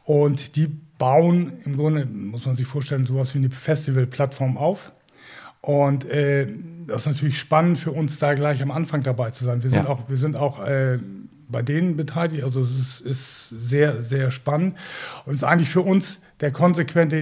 Und 0.04 0.56
die 0.56 0.68
bauen 0.98 1.54
im 1.64 1.76
Grunde, 1.76 2.06
muss 2.06 2.46
man 2.46 2.56
sich 2.56 2.66
vorstellen, 2.66 3.06
sowas 3.06 3.34
wie 3.34 3.38
eine 3.38 3.50
Festivalplattform 3.50 4.56
auf. 4.56 4.92
Und 5.62 6.04
äh, 6.06 6.46
das 6.86 7.02
ist 7.02 7.06
natürlich 7.12 7.38
spannend 7.38 7.78
für 7.78 7.92
uns, 7.92 8.18
da 8.18 8.34
gleich 8.34 8.62
am 8.62 8.70
Anfang 8.70 9.02
dabei 9.02 9.30
zu 9.30 9.44
sein. 9.44 9.62
Wir 9.62 9.70
sind 9.70 9.84
Ja. 9.84 9.90
auch, 9.90 10.08
wir 10.08 10.16
sind 10.16 10.36
auch 10.36 10.64
äh, 10.64 10.98
bei 11.48 11.62
denen 11.62 11.96
beteiligt. 11.96 12.44
Also 12.44 12.62
es 12.62 12.70
ist, 12.70 13.00
ist 13.00 13.48
sehr, 13.50 14.00
sehr 14.00 14.30
spannend. 14.30 14.76
Und 15.26 15.34
es 15.34 15.42
ist 15.42 15.44
eigentlich 15.48 15.68
für 15.70 15.82
uns 15.82 16.20
der 16.40 16.50
konsequente 16.52 17.16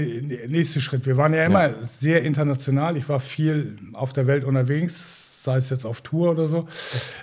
nächste 0.48 0.80
Schritt. 0.80 1.04
Wir 1.06 1.16
waren 1.16 1.34
ja 1.34 1.44
immer 1.44 1.82
sehr 1.82 2.22
international. 2.22 2.96
Ich 2.96 3.08
war 3.08 3.18
viel 3.20 3.76
auf 3.94 4.12
der 4.12 4.26
Welt 4.28 4.44
unterwegs, 4.44 5.06
sei 5.42 5.56
es 5.56 5.70
jetzt 5.70 5.84
auf 5.84 6.02
Tour 6.02 6.30
oder 6.30 6.46
so. 6.46 6.68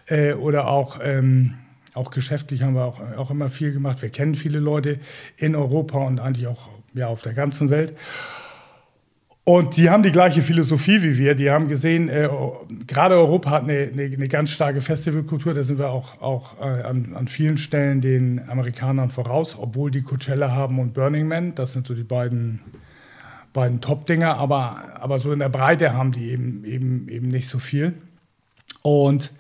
Äh, 0.07 0.33
oder 0.33 0.67
auch, 0.67 0.99
ähm, 1.01 1.53
auch 1.93 2.11
geschäftlich 2.11 2.63
haben 2.63 2.73
wir 2.75 2.83
auch, 2.83 2.99
auch 3.15 3.31
immer 3.31 3.49
viel 3.49 3.71
gemacht. 3.71 4.01
Wir 4.01 4.09
kennen 4.09 4.35
viele 4.35 4.59
Leute 4.59 4.99
in 5.37 5.55
Europa 5.55 5.99
und 5.99 6.19
eigentlich 6.19 6.47
auch 6.47 6.67
ja, 6.93 7.07
auf 7.07 7.21
der 7.21 7.33
ganzen 7.33 7.69
Welt. 7.69 7.95
Und 9.47 9.77
die 9.77 9.91
haben 9.91 10.01
die 10.01 10.11
gleiche 10.11 10.41
Philosophie 10.41 11.03
wie 11.03 11.19
wir. 11.19 11.35
Die 11.35 11.51
haben 11.51 11.67
gesehen, 11.67 12.09
äh, 12.09 12.27
gerade 12.87 13.13
Europa 13.13 13.51
hat 13.51 13.63
eine, 13.63 13.91
eine, 13.93 14.03
eine 14.05 14.27
ganz 14.27 14.49
starke 14.49 14.81
Festivalkultur. 14.81 15.53
Da 15.53 15.63
sind 15.63 15.77
wir 15.77 15.91
auch, 15.91 16.19
auch 16.19 16.59
äh, 16.59 16.81
an, 16.81 17.13
an 17.13 17.27
vielen 17.27 17.59
Stellen 17.59 18.01
den 18.01 18.49
Amerikanern 18.49 19.11
voraus, 19.11 19.55
obwohl 19.55 19.91
die 19.91 20.01
Coachella 20.01 20.51
haben 20.51 20.79
und 20.79 20.95
Burning 20.95 21.27
Man. 21.27 21.53
Das 21.53 21.73
sind 21.73 21.85
so 21.85 21.93
die 21.93 22.01
beiden, 22.01 22.59
beiden 23.53 23.81
Top-Dinger. 23.81 24.35
Aber, 24.35 24.83
aber 24.99 25.19
so 25.19 25.31
in 25.31 25.37
der 25.37 25.49
Breite 25.49 25.93
haben 25.93 26.11
die 26.11 26.31
eben, 26.31 26.65
eben, 26.65 27.07
eben 27.07 27.27
nicht 27.27 27.47
so 27.47 27.59
viel. 27.59 27.93
Und 28.81 29.31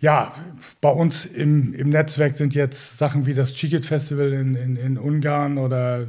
ja, 0.00 0.32
bei 0.80 0.90
uns 0.90 1.26
im, 1.26 1.74
im 1.74 1.90
Netzwerk 1.90 2.38
sind 2.38 2.54
jetzt 2.54 2.96
Sachen 2.96 3.26
wie 3.26 3.34
das 3.34 3.52
Chikit 3.52 3.84
Festival 3.84 4.32
in, 4.32 4.54
in, 4.54 4.76
in 4.76 4.96
Ungarn 4.96 5.58
oder 5.58 6.06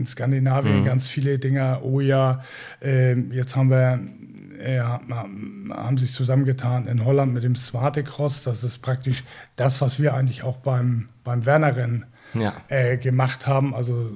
in 0.00 0.06
Skandinavien 0.06 0.84
ganz 0.84 1.08
viele 1.08 1.38
Dinger. 1.38 1.80
Oh 1.82 2.00
ja, 2.00 2.42
ähm, 2.80 3.32
jetzt 3.32 3.56
haben 3.56 3.70
wir, 3.70 4.00
äh, 4.58 4.80
haben 4.80 5.96
sich 5.98 6.12
zusammengetan 6.12 6.86
in 6.86 7.04
Holland 7.04 7.32
mit 7.32 7.44
dem 7.44 7.54
Smarte 7.54 8.02
Cross. 8.02 8.42
Das 8.42 8.64
ist 8.64 8.82
praktisch 8.82 9.24
das, 9.56 9.80
was 9.80 10.00
wir 10.00 10.14
eigentlich 10.14 10.42
auch 10.42 10.56
beim, 10.56 11.08
beim 11.24 11.46
Werner-Rennen 11.46 12.06
Ja. 12.34 12.54
äh, 12.68 12.96
gemacht 12.96 13.46
haben. 13.46 13.74
Also 13.74 14.10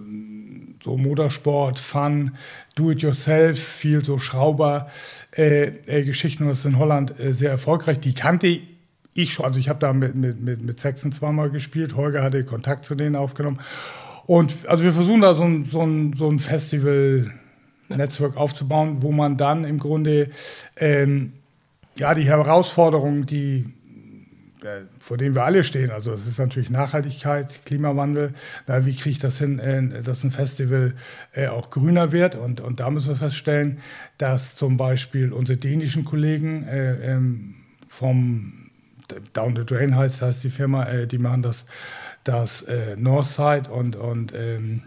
so 0.83 0.97
Motorsport, 0.97 1.79
Fun, 1.79 2.33
Do-it-yourself, 2.75 3.59
viel 3.59 4.05
so 4.05 4.19
Schrauber-Geschichten. 4.19 6.43
Äh. 6.43 6.47
Und 6.47 6.51
das 6.51 6.59
ist 6.61 6.65
in 6.67 6.79
Holland 6.79 7.19
äh, 7.19 7.33
sehr 7.33 7.51
erfolgreich. 7.51 8.01
Die 8.01 8.15
kannte 8.15 8.61
ich 9.15 9.33
schon. 9.33 9.47
Also 9.47 9.61
ich 9.61 9.69
habe 9.69 9.79
da 9.79 9.93
mit, 9.93 10.15
mit, 10.15 10.41
mit, 10.41 10.63
mit 10.63 10.81
Saxon 10.81 11.13
zweimal 11.13 11.51
gespielt. 11.51 11.97
Holger 11.97 12.23
hatte 12.23 12.45
Kontakt 12.45 12.85
zu 12.85 12.95
denen 12.95 13.17
aufgenommen. 13.17 13.61
Und 14.27 14.55
also 14.67 14.85
wir 14.85 14.93
versuchen 14.93 15.21
da 15.21 15.35
so 15.35 15.45
ein, 15.45 15.65
so 15.65 15.83
ein, 15.83 16.15
so 16.15 16.29
ein 16.29 16.39
Festival-Netzwerk 16.39 18.37
aufzubauen, 18.37 18.99
wo 19.01 19.13
man 19.13 19.37
dann 19.37 19.65
im 19.65 19.79
Grunde 19.79 20.31
ähm, 20.77 21.33
ja, 21.99 22.15
die 22.15 22.25
Herausforderungen, 22.25 23.27
die 23.27 23.65
äh, 24.65 24.87
vor 24.99 25.19
denen 25.19 25.35
wir 25.35 25.45
alle 25.45 25.63
stehen. 25.63 25.91
Also 25.91 26.13
es 26.13 26.27
ist 26.27 26.39
natürlich 26.39 26.71
Nachhaltigkeit, 26.71 27.67
Klimawandel. 27.67 28.33
Na, 28.67 28.87
wie 28.87 28.97
kriege 28.97 29.11
ich 29.11 29.19
das 29.19 29.39
hin, 29.39 29.59
äh, 29.59 30.03
dass 30.03 30.25
ein 30.25 30.31
Festival 30.31 30.95
äh, 31.35 31.49
auch 31.49 31.69
grüner 31.69 32.13
wird? 32.13 32.35
Und, 32.35 32.63
und 32.63 32.81
da 32.81 32.89
müssen 32.89 33.09
wir 33.09 33.17
feststellen, 33.17 33.81
dass 34.17 34.57
zum 34.57 34.79
Beispiel 34.79 35.35
unsere 35.35 35.59
dänischen 35.59 36.07
Kollegen 36.07 36.67
äh, 36.67 37.13
ähm, 37.13 37.57
vom 37.89 38.71
Down 39.35 39.55
the 39.55 39.67
Drain 39.67 39.95
heißt, 39.95 40.23
heißt 40.23 40.43
die 40.43 40.51
Firma, 40.51 40.87
die 41.05 41.19
machen 41.19 41.43
das, 41.43 41.67
das 42.25 42.63
äh, 42.63 42.97
Northside 42.97 43.71
und, 43.71 43.97
und 43.97 44.33
ähm, 44.35 44.83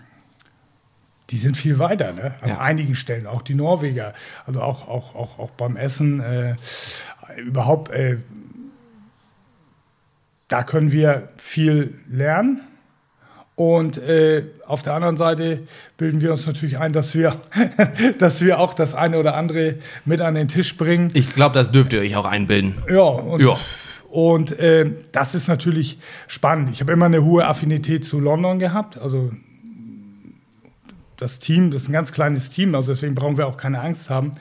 die 1.29 1.37
sind 1.37 1.57
viel 1.57 1.77
weiter, 1.77 2.13
ne? 2.13 2.33
An 2.41 2.49
Ja. 2.49 2.59
einigen 2.59 2.95
Stellen, 2.95 3.27
auch 3.27 3.41
die 3.41 3.53
Norweger, 3.55 4.13
also 4.45 4.61
auch, 4.61 4.87
auch, 4.87 5.13
auch, 5.15 5.39
auch 5.39 5.51
beim 5.51 5.75
Essen, 5.75 6.19
äh, 6.21 6.55
überhaupt, 7.37 7.91
äh, 7.91 8.17
da 10.47 10.63
können 10.63 10.91
wir 10.91 11.29
viel 11.37 11.95
lernen. 12.09 12.61
Und 13.55 13.97
äh, 13.97 14.43
auf 14.67 14.83
der 14.83 14.93
anderen 14.93 15.17
Seite 15.17 15.67
bilden 15.97 16.21
wir 16.21 16.31
uns 16.31 16.45
natürlich 16.45 16.77
ein, 16.77 16.93
dass 16.93 17.15
wir, 17.15 17.41
dass 18.19 18.39
wir 18.39 18.59
auch 18.59 18.73
das 18.75 18.93
eine 18.93 19.17
oder 19.17 19.35
andere 19.35 19.75
mit 20.05 20.21
an 20.21 20.35
den 20.35 20.47
Tisch 20.47 20.77
bringen. 20.77 21.09
Ich 21.15 21.31
glaube, 21.33 21.55
das 21.55 21.71
dürft 21.71 21.91
ihr 21.93 21.99
euch 22.01 22.15
auch 22.15 22.25
einbilden. 22.25 22.75
Ja, 22.89 23.01
und, 23.01 23.41
Ja. 23.41 23.57
Und 24.17 24.57
äh, 24.57 24.89
das 25.11 25.35
ist 25.35 25.47
natürlich 25.47 25.99
spannend. 26.25 26.71
Ich 26.71 26.81
habe 26.81 26.91
immer 26.91 27.05
eine 27.05 27.23
hohe 27.23 27.45
Affinität 27.45 28.03
zu 28.03 28.19
London 28.19 28.57
gehabt. 28.57 28.97
Also 28.97 29.31
das 31.17 31.37
Team, 31.37 31.69
das 31.69 31.83
ist 31.83 31.89
ein 31.89 31.93
ganz 31.93 32.11
kleines 32.11 32.49
Team, 32.49 32.73
also 32.73 32.91
deswegen 32.91 33.13
brauchen 33.13 33.37
wir 33.37 33.45
auch 33.45 33.57
keine 33.57 33.79
Angst 33.79 34.09
haben. 34.09 34.31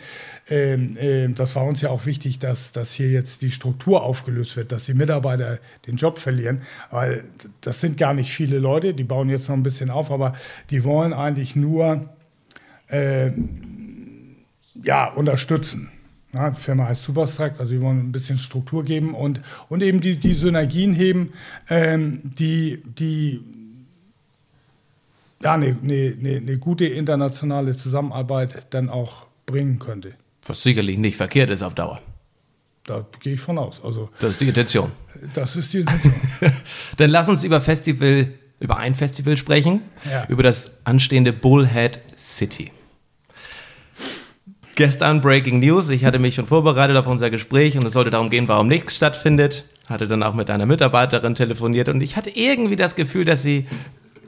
Ähm, 0.48 0.96
ähm, 0.98 1.34
das 1.34 1.54
war 1.56 1.64
uns 1.64 1.82
ja 1.82 1.90
auch 1.90 2.06
wichtig, 2.06 2.38
dass, 2.38 2.72
dass 2.72 2.94
hier 2.94 3.10
jetzt 3.10 3.42
die 3.42 3.50
Struktur 3.50 4.02
aufgelöst 4.02 4.56
wird, 4.56 4.72
dass 4.72 4.86
die 4.86 4.94
Mitarbeiter 4.94 5.58
den 5.86 5.96
Job 5.96 6.20
verlieren, 6.20 6.62
weil 6.90 7.24
das 7.60 7.82
sind 7.82 7.98
gar 7.98 8.14
nicht 8.14 8.32
viele 8.32 8.58
Leute, 8.58 8.94
die 8.94 9.04
bauen 9.04 9.28
jetzt 9.28 9.46
noch 9.50 9.56
ein 9.56 9.62
bisschen 9.62 9.90
auf, 9.90 10.10
aber 10.10 10.36
die 10.70 10.84
wollen 10.84 11.12
eigentlich 11.12 11.54
nur 11.54 12.08
äh, 12.88 13.30
ja, 14.82 15.12
unterstützen. 15.12 15.90
Ja, 16.32 16.50
die 16.50 16.60
Firma 16.60 16.86
heißt 16.86 17.02
Superstruct, 17.04 17.60
also 17.60 17.72
wir 17.72 17.80
wollen 17.80 18.00
ein 18.00 18.12
bisschen 18.12 18.36
Struktur 18.36 18.84
geben 18.84 19.14
und, 19.14 19.40
und 19.68 19.82
eben 19.82 20.00
die, 20.00 20.16
die 20.16 20.34
Synergien 20.34 20.92
heben, 20.94 21.32
ähm, 21.70 22.20
die, 22.24 22.82
die 22.84 23.40
ja, 25.42 25.54
eine, 25.54 25.76
eine, 25.82 26.16
eine, 26.18 26.36
eine 26.36 26.58
gute 26.58 26.86
internationale 26.86 27.76
Zusammenarbeit 27.76 28.66
dann 28.70 28.88
auch 28.90 29.26
bringen 29.46 29.78
könnte. 29.78 30.14
Was 30.46 30.62
sicherlich 30.62 30.98
nicht 30.98 31.16
verkehrt 31.16 31.50
ist 31.50 31.62
auf 31.62 31.74
Dauer. 31.74 32.00
Da 32.84 33.04
gehe 33.20 33.34
ich 33.34 33.40
von 33.40 33.58
aus. 33.58 33.82
Also 33.82 34.10
Das 34.20 34.32
ist 34.32 34.40
die 34.40 34.48
Intention. 34.48 34.92
das 35.34 35.56
ist 35.56 35.72
die 35.72 35.78
Intention. 35.80 36.14
Dann 36.98 37.10
lass 37.10 37.28
uns 37.28 37.42
über 37.44 37.60
Festival, 37.60 38.28
über 38.60 38.76
ein 38.76 38.94
Festival 38.94 39.36
sprechen, 39.36 39.80
Ja. 40.10 40.26
über 40.28 40.42
das 40.42 40.72
anstehende 40.84 41.32
Bullhead 41.32 42.00
City. 42.16 42.70
Gestern 44.76 45.22
Breaking 45.22 45.58
News. 45.60 45.88
Ich 45.88 46.04
hatte 46.04 46.18
mich 46.18 46.34
schon 46.34 46.46
vorbereitet 46.46 46.98
auf 46.98 47.06
unser 47.06 47.30
Gespräch 47.30 47.78
und 47.78 47.84
es 47.86 47.94
sollte 47.94 48.10
darum 48.10 48.28
gehen, 48.28 48.46
warum 48.46 48.66
nichts 48.66 48.94
stattfindet. 48.94 49.64
Hatte 49.88 50.06
dann 50.06 50.22
auch 50.22 50.34
mit 50.34 50.50
einer 50.50 50.66
Mitarbeiterin 50.66 51.34
telefoniert 51.34 51.88
und 51.88 52.02
ich 52.02 52.16
hatte 52.18 52.28
irgendwie 52.28 52.76
das 52.76 52.94
Gefühl, 52.94 53.24
dass 53.24 53.42
sie 53.42 53.66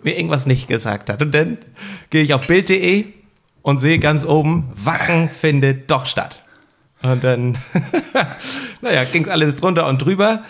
mir 0.03 0.17
irgendwas 0.17 0.47
nicht 0.47 0.67
gesagt 0.67 1.11
hat. 1.11 1.21
Und 1.21 1.35
dann 1.35 1.59
gehe 2.09 2.23
ich 2.23 2.33
auf 2.33 2.47
Bild.de 2.47 3.05
und 3.61 3.81
sehe 3.81 3.99
ganz 3.99 4.25
oben, 4.25 4.73
Wacken 4.75 5.29
findet 5.29 5.91
doch 5.91 6.07
statt. 6.07 6.43
Und 7.03 7.25
dann, 7.25 7.59
naja, 8.81 9.05
ging 9.05 9.29
alles 9.29 9.57
drunter 9.57 9.87
und 9.87 9.99
drüber. 9.99 10.45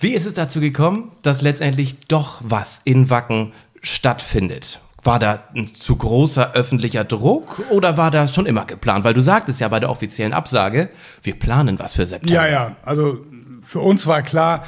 Wie 0.00 0.14
ist 0.14 0.24
es 0.24 0.32
dazu 0.32 0.60
gekommen, 0.60 1.12
dass 1.20 1.42
letztendlich 1.42 1.98
doch 2.08 2.40
was 2.42 2.80
in 2.84 3.10
Wacken 3.10 3.52
stattfindet? 3.82 4.80
War 5.06 5.18
da 5.18 5.44
ein 5.54 5.68
zu 5.68 5.96
großer 5.96 6.52
öffentlicher 6.54 7.04
Druck 7.04 7.62
oder 7.70 7.96
war 7.96 8.10
das 8.10 8.34
schon 8.34 8.46
immer 8.46 8.64
geplant? 8.64 9.04
Weil 9.04 9.14
du 9.14 9.20
sagtest 9.20 9.60
ja 9.60 9.68
bei 9.68 9.80
der 9.80 9.90
offiziellen 9.90 10.32
Absage, 10.32 10.88
wir 11.22 11.38
planen 11.38 11.78
was 11.78 11.94
für 11.94 12.06
September. 12.06 12.34
ja, 12.34 12.48
ja, 12.48 12.76
also 12.82 13.24
für 13.62 13.80
uns 13.80 14.06
war 14.06 14.22
klar, 14.22 14.64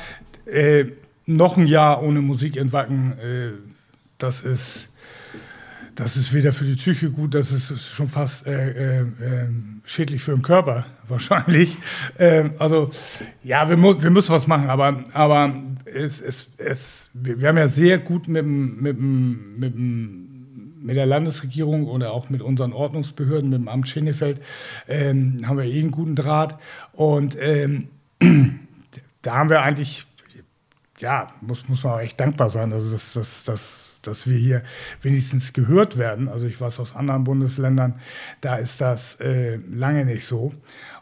äh, 0.47 0.87
noch 1.26 1.57
ein 1.57 1.66
Jahr 1.66 2.02
ohne 2.02 2.21
Musik 2.21 2.57
in 2.57 2.73
Wacken, 2.73 3.18
äh, 3.18 3.50
das 4.18 4.40
ist 4.40 4.88
das 5.99 6.16
ist 6.16 6.33
weder 6.33 6.52
für 6.52 6.64
die 6.64 6.76
Psyche 6.76 7.11
gut, 7.11 7.35
das 7.35 7.50
ist 7.50 7.88
schon 7.88 8.07
fast 8.07 8.47
äh, 8.47 9.00
äh, 9.00 9.04
ähm, 9.21 9.80
schädlich 9.83 10.23
für 10.23 10.30
den 10.30 10.42
Körper 10.42 10.87
wahrscheinlich. 11.09 11.76
Ähm, 12.21 12.52
also 12.61 12.90
ja, 13.42 13.68
wir, 13.68 13.76
mu 13.76 14.00
wir 14.00 14.11
müssen 14.11 14.30
was 14.30 14.47
machen, 14.47 14.71
aber, 14.71 15.02
aber 15.12 15.52
es, 15.87 16.21
es, 16.21 16.50
es, 16.57 17.11
wir 17.14 17.49
haben 17.49 17.59
ja 17.59 17.66
sehr 17.66 17.99
gut 17.99 18.28
mit, 18.28 18.47
mit, 18.47 19.00
mit, 19.00 19.75
mit 20.80 20.97
der 20.97 21.06
Landesregierung 21.06 21.87
oder 21.87 22.12
auch 22.12 22.30
mit 22.30 22.42
unseren 22.42 22.73
Ordnungsbehörden, 22.73 23.50
mit 23.50 23.58
dem 23.58 23.68
Amt 23.68 23.88
Schenefeld, 23.88 24.40
ähm, 24.88 25.38
haben 25.44 25.58
wir 25.58 25.64
eh 25.64 25.80
einen 25.80 25.90
guten 25.90 26.16
Draht. 26.16 26.58
Und 26.92 27.37
ähm, 27.40 27.88
da 29.23 29.35
haben 29.35 29.50
wir 29.50 29.62
eigentlich, 29.62 30.06
ja, 30.99 31.28
muss, 31.40 31.68
muss 31.68 31.85
man 31.85 32.00
echt 32.00 32.18
dankbar 32.18 32.50
sein. 32.50 32.73
Also 32.73 32.92
das, 32.92 33.12
das, 33.12 33.44
das 33.44 33.88
dass 34.02 34.28
wir 34.28 34.38
hier 34.38 34.62
wenigstens 35.02 35.52
gehört 35.52 35.99
werden. 35.99 36.28
Also 36.28 36.47
ich 36.47 36.61
weiß 36.61 36.80
aus 36.80 36.97
anderen 36.97 37.25
Bundesländern, 37.25 38.00
da 38.40 38.56
ist 38.56 38.80
das 38.80 39.16
äh, 39.20 39.56
lange 39.70 40.04
nicht 40.04 40.25
so. 40.25 40.52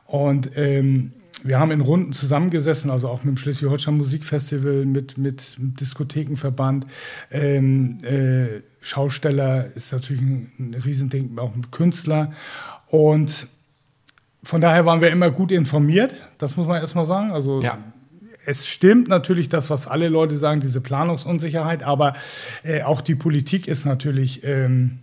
Und 0.07 0.51
ähm, 0.57 1.13
wir 1.43 1.59
haben 1.59 1.71
in 1.71 1.81
Runden 1.81 2.13
zusammengesessen, 2.13 2.91
also 2.91 3.09
auch 3.09 3.25
mit 3.25 3.35
dem 3.35 3.39
Schleswig-Holstein 3.39 3.97
Musikfestival, 3.97 4.87
mit, 4.87 5.19
mit, 5.19 5.57
Diskothekenverband. 5.59 6.87
Ähm, 7.31 7.99
äh, 8.03 8.63
Schausteller 8.81 9.67
ist 9.75 9.93
natürlich 9.93 10.23
ein, 10.23 10.53
ein 10.59 10.75
Riesending, 10.75 11.39
auch 11.39 11.55
ein 11.55 11.71
Künstler. 11.71 12.33
Und 12.89 13.49
von 14.43 14.61
daher 14.61 14.87
waren 14.87 15.01
wir 15.01 15.11
immer 15.11 15.31
gut 15.31 15.53
informiert, 15.53 16.15
das 16.39 16.57
muss 16.57 16.67
man 16.67 16.81
erstmal 16.81 17.05
sagen. 17.05 17.33
Also 17.33 17.63
ja 17.63 17.79
es 18.47 18.67
stimmt 18.67 19.09
natürlich 19.09 19.49
das, 19.49 19.71
was 19.71 19.87
alle 19.87 20.09
Leute 20.09 20.37
sagen, 20.37 20.61
diese 20.61 20.81
Planungsunsicherheit, 20.81 21.83
aber 21.83 22.15
äh, 22.63 22.83
auch 22.83 23.01
die 23.01 23.17
Politik 23.17 23.67
ist 23.67 23.85
natürlich, 23.85 24.45
ähm, 24.45 25.01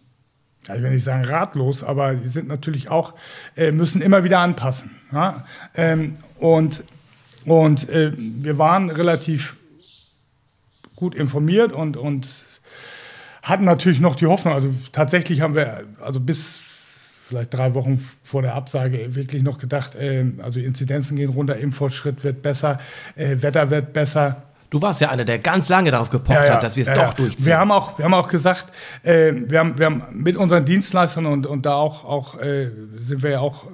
ich 0.63 0.81
will 0.81 0.91
nicht 0.91 1.03
sagen 1.03 1.25
ratlos, 1.25 1.83
aber 1.83 2.15
die 2.15 2.27
sind 2.27 2.47
natürlich 2.47 2.89
auch, 2.89 3.13
äh, 3.55 3.71
müssen 3.71 4.01
immer 4.01 4.23
wieder 4.23 4.39
anpassen. 4.39 4.91
Ja? 5.11 5.45
Ähm, 5.75 6.15
und 6.39 6.83
und 7.45 7.89
äh, 7.89 8.11
wir 8.17 8.57
waren 8.57 8.89
relativ 8.89 9.55
gut 10.95 11.15
informiert 11.15 11.71
und, 11.71 11.97
und 11.97 12.27
hatten 13.41 13.65
natürlich 13.65 13.99
noch 13.99 14.15
die 14.15 14.27
Hoffnung, 14.27 14.53
also 14.53 14.73
tatsächlich 14.91 15.41
haben 15.41 15.55
wir, 15.55 15.83
also 16.01 16.19
bis 16.19 16.59
vielleicht 17.27 17.53
drei 17.53 17.73
Wochen 17.73 18.07
vor 18.23 18.41
der 18.41 18.55
Absage 18.55 19.15
wirklich 19.15 19.43
noch 19.43 19.57
gedacht, 19.57 19.95
äh, 19.95 20.25
also 20.41 20.59
Inzidenzen 20.59 21.17
gehen 21.17 21.31
runter, 21.31 21.57
Impffortschritt 21.57 22.23
wird 22.23 22.41
besser, 22.41 22.79
äh, 23.15 23.41
Wetter 23.41 23.69
wird 23.69 23.91
besser. 23.91 24.43
Du 24.73 24.81
warst 24.81 25.01
ja 25.01 25.11
einer, 25.11 25.23
der 25.23 25.37
ganz 25.37 25.69
lange 25.69 25.91
darauf 25.91 26.09
gepocht 26.09 26.35
ja, 26.35 26.45
ja, 26.45 26.53
hat, 26.55 26.63
dass 26.63 26.75
wir 26.75 26.81
es 26.81 26.87
ja, 26.87 26.95
doch 26.95 27.13
durchziehen. 27.13 27.45
Wir 27.45 27.59
haben 27.59 27.71
auch, 27.71 27.95
wir 27.99 28.05
haben 28.05 28.15
auch 28.15 28.27
gesagt, 28.27 28.73
äh, 29.03 29.31
wir, 29.31 29.59
haben, 29.59 29.77
wir 29.77 29.85
haben 29.85 30.01
mit 30.11 30.35
unseren 30.35 30.65
Dienstleistern 30.65 31.27
und, 31.27 31.45
und 31.45 31.67
da 31.67 31.75
auch, 31.75 32.03
auch 32.05 32.39
äh, 32.39 32.71
sind 32.95 33.21
wir 33.21 33.29
ja 33.29 33.39
auch 33.39 33.67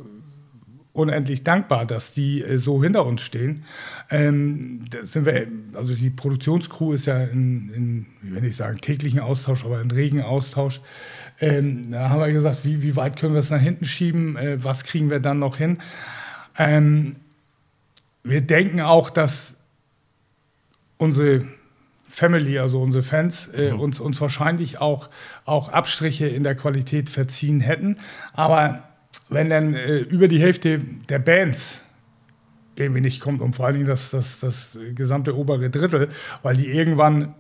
unendlich 0.91 1.46
dankbar, 1.46 1.86
dass 1.86 2.12
die 2.12 2.44
äh, 2.44 2.58
so 2.58 2.84
hinter 2.84 3.06
uns 3.06 3.22
stehen. 3.22 3.63
Ähm, 4.10 4.82
sind 5.01 5.25
wir, 5.25 5.48
also 5.74 5.96
die 5.96 6.10
Produktionscrew 6.10 6.91
ist 6.91 7.06
ja 7.06 7.24
in, 7.24 7.70
in, 7.74 8.06
ich 8.22 8.34
will 8.34 8.41
nicht 8.41 8.58
sagen 8.58 8.82
täglichen 8.82 9.22
Austausch, 9.22 9.63
aber 9.63 9.79
in 9.79 9.91
regen 9.91 10.22
Austausch. 10.22 10.82
Ähm, 11.39 11.91
da 11.91 12.10
haben 12.10 12.20
wir 12.20 12.34
gesagt, 12.34 12.65
wie, 12.65 12.82
wie 12.82 12.98
weit 12.98 13.15
können 13.15 13.36
wir 13.36 13.39
es 13.39 13.51
nach 13.51 13.62
hinten 13.62 13.86
schieben? 13.86 14.36
Äh, 14.36 14.62
was 14.65 14.84
kriegen 14.84 15.10
wir 15.10 15.22
dann 15.22 15.39
noch 15.39 15.56
hin? 15.56 15.77
Ähm, 16.58 17.15
wir 18.22 18.41
denken 18.41 18.82
auch, 18.82 19.10
dass 19.10 19.56
unsere 21.00 21.46
Family, 22.08 22.60
also 22.60 22.79
unsere 22.82 23.03
Fans, 23.03 23.48
äh, 23.48 23.72
mhm. 23.72 23.79
uns, 23.79 24.00
uns 24.00 24.21
wahrscheinlich 24.21 24.80
auch, 24.80 25.10
auch 25.45 25.69
Abstriche 25.69 26.28
in 26.28 26.43
der 26.43 26.54
Qualität 26.54 27.10
verziehen 27.10 27.62
hätten. 27.62 27.97
Aber 28.34 28.84
wenn 29.30 29.50
dann 29.50 29.73
äh, 29.73 29.97
über 30.00 30.28
die 30.28 30.39
Hälfte 30.39 30.80
der 31.10 31.19
Bands 31.19 31.84
irgendwie 32.76 33.02
nicht 33.02 33.21
kommt 33.21 33.41
und 33.41 33.56
vor 33.56 33.65
allen 33.65 33.76
Dingen 33.76 33.88
das, 33.88 34.12
das, 34.12 34.39
das 34.39 34.78
gesamte 34.95 35.36
obere 35.36 35.69
Drittel, 35.69 36.10
weil 36.43 36.56
die 36.56 36.67
irgendwann 36.67 37.34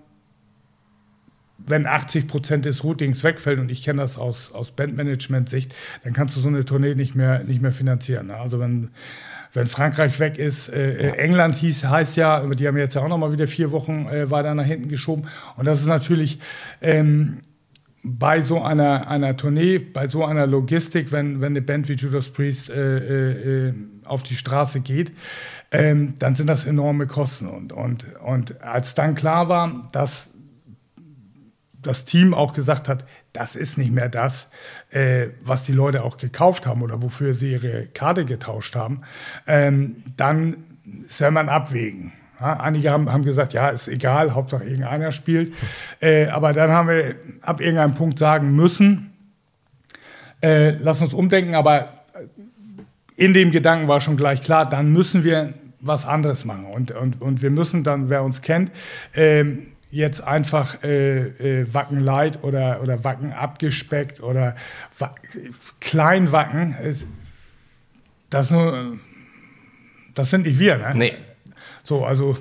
wenn 1.65 1.85
80 1.85 2.27
Prozent 2.27 2.65
des 2.65 2.83
Routings 2.83 3.23
wegfällt, 3.23 3.59
und 3.59 3.69
ich 3.69 3.83
kenne 3.83 4.01
das 4.01 4.17
aus, 4.17 4.51
aus 4.51 4.71
Bandmanagement-Sicht, 4.71 5.75
dann 6.03 6.13
kannst 6.13 6.35
du 6.35 6.39
so 6.39 6.47
eine 6.47 6.63
Tournee 6.63 6.95
nicht 6.95 7.15
mehr, 7.15 7.43
nicht 7.43 7.61
mehr 7.61 7.73
finanzieren. 7.73 8.27
Ne? 8.27 8.35
Also 8.35 8.59
wenn, 8.59 8.91
wenn 9.53 9.67
Frankreich 9.67 10.19
weg 10.19 10.37
ist, 10.37 10.69
äh, 10.69 10.91
äh, 10.91 11.07
ja. 11.07 11.13
England 11.13 11.55
hieß, 11.55 11.85
heißt 11.85 12.17
ja, 12.17 12.45
die 12.45 12.67
haben 12.67 12.77
jetzt 12.77 12.93
ja 12.95 13.01
auch 13.01 13.07
noch 13.07 13.17
mal 13.17 13.31
wieder 13.31 13.47
vier 13.47 13.71
Wochen 13.71 14.05
äh, 14.07 14.29
weiter 14.29 14.53
nach 14.53 14.65
hinten 14.65 14.89
geschoben. 14.89 15.27
Und 15.57 15.65
das 15.65 15.81
ist 15.81 15.87
natürlich 15.87 16.39
ähm, 16.81 17.39
bei 18.03 18.41
so 18.41 18.61
einer, 18.61 19.07
einer 19.07 19.35
Tournee, 19.35 19.79
bei 19.79 20.07
so 20.07 20.23
einer 20.23 20.47
Logistik, 20.47 21.11
wenn, 21.11 21.41
wenn 21.41 21.53
eine 21.53 21.61
Band 21.61 21.89
wie 21.89 21.93
Judas 21.93 22.29
Priest 22.29 22.69
äh, 22.69 23.67
äh, 23.67 23.73
auf 24.05 24.23
die 24.23 24.35
Straße 24.35 24.81
geht, 24.81 25.11
ähm, 25.71 26.15
dann 26.19 26.35
sind 26.35 26.47
das 26.47 26.65
enorme 26.65 27.07
Kosten. 27.07 27.47
Und, 27.47 27.73
und, 27.73 28.05
und 28.23 28.61
als 28.61 28.95
dann 28.95 29.15
klar 29.15 29.49
war, 29.49 29.87
dass 29.91 30.29
das 31.81 32.05
Team 32.05 32.33
auch 32.33 32.53
gesagt 32.53 32.87
hat, 32.87 33.05
das 33.33 33.55
ist 33.55 33.77
nicht 33.77 33.91
mehr 33.91 34.09
das, 34.09 34.49
äh, 34.89 35.27
was 35.43 35.63
die 35.63 35.71
Leute 35.71 36.03
auch 36.03 36.17
gekauft 36.17 36.65
haben 36.65 36.81
oder 36.81 37.01
wofür 37.01 37.33
sie 37.33 37.51
ihre 37.51 37.85
Karte 37.87 38.25
getauscht 38.25 38.75
haben, 38.75 39.01
ähm, 39.47 40.03
dann 40.17 40.65
soll 41.07 41.31
man 41.31 41.49
abwägen. 41.49 42.13
Ja, 42.39 42.59
einige 42.59 42.89
haben, 42.89 43.11
haben, 43.11 43.23
gesagt, 43.23 43.53
ja, 43.53 43.69
ist 43.69 43.87
egal, 43.87 44.33
Hauptsache 44.33 44.63
irgendeiner 44.63 45.11
spielt. 45.11 45.53
Äh, 45.99 46.27
aber 46.27 46.53
dann 46.53 46.71
haben 46.71 46.87
wir 46.87 47.15
ab 47.41 47.59
irgendeinem 47.59 47.95
Punkt 47.95 48.17
sagen 48.17 48.55
müssen, 48.55 49.13
äh, 50.41 50.71
lass 50.81 51.01
uns 51.01 51.13
umdenken, 51.13 51.53
aber 51.53 51.89
in 53.17 53.33
dem 53.33 53.51
Gedanken 53.51 53.89
war 53.89 53.99
schon 53.99 54.15
gleich 54.15 54.41
klar, 54.41 54.67
dann 54.67 54.93
müssen 54.93 55.25
wir 55.25 55.53
was 55.81 56.05
anderes 56.05 56.45
machen. 56.45 56.65
Und, 56.65 56.91
und, 56.91 57.21
und 57.21 57.41
wir 57.41 57.51
müssen 57.51 57.83
dann, 57.83 58.09
wer 58.09 58.23
uns 58.23 58.41
kennt, 58.41 58.71
ähm, 59.13 59.67
jetzt 59.91 60.21
einfach 60.21 60.83
äh, 60.83 61.61
äh, 61.61 61.73
Wacken 61.73 61.99
Light 61.99 62.43
oder, 62.43 62.81
oder 62.81 63.03
Wacken 63.03 63.31
abgespeckt 63.31 64.21
oder 64.21 64.55
Wa 64.97 65.15
Kleinwacken, 65.79 66.75
das, 68.29 68.53
das 70.13 70.29
sind 70.29 70.45
nicht 70.45 70.59
wir. 70.59 70.77
Ne? 70.77 70.91
Nee. 70.95 71.13
So, 71.83 72.05
also 72.05 72.37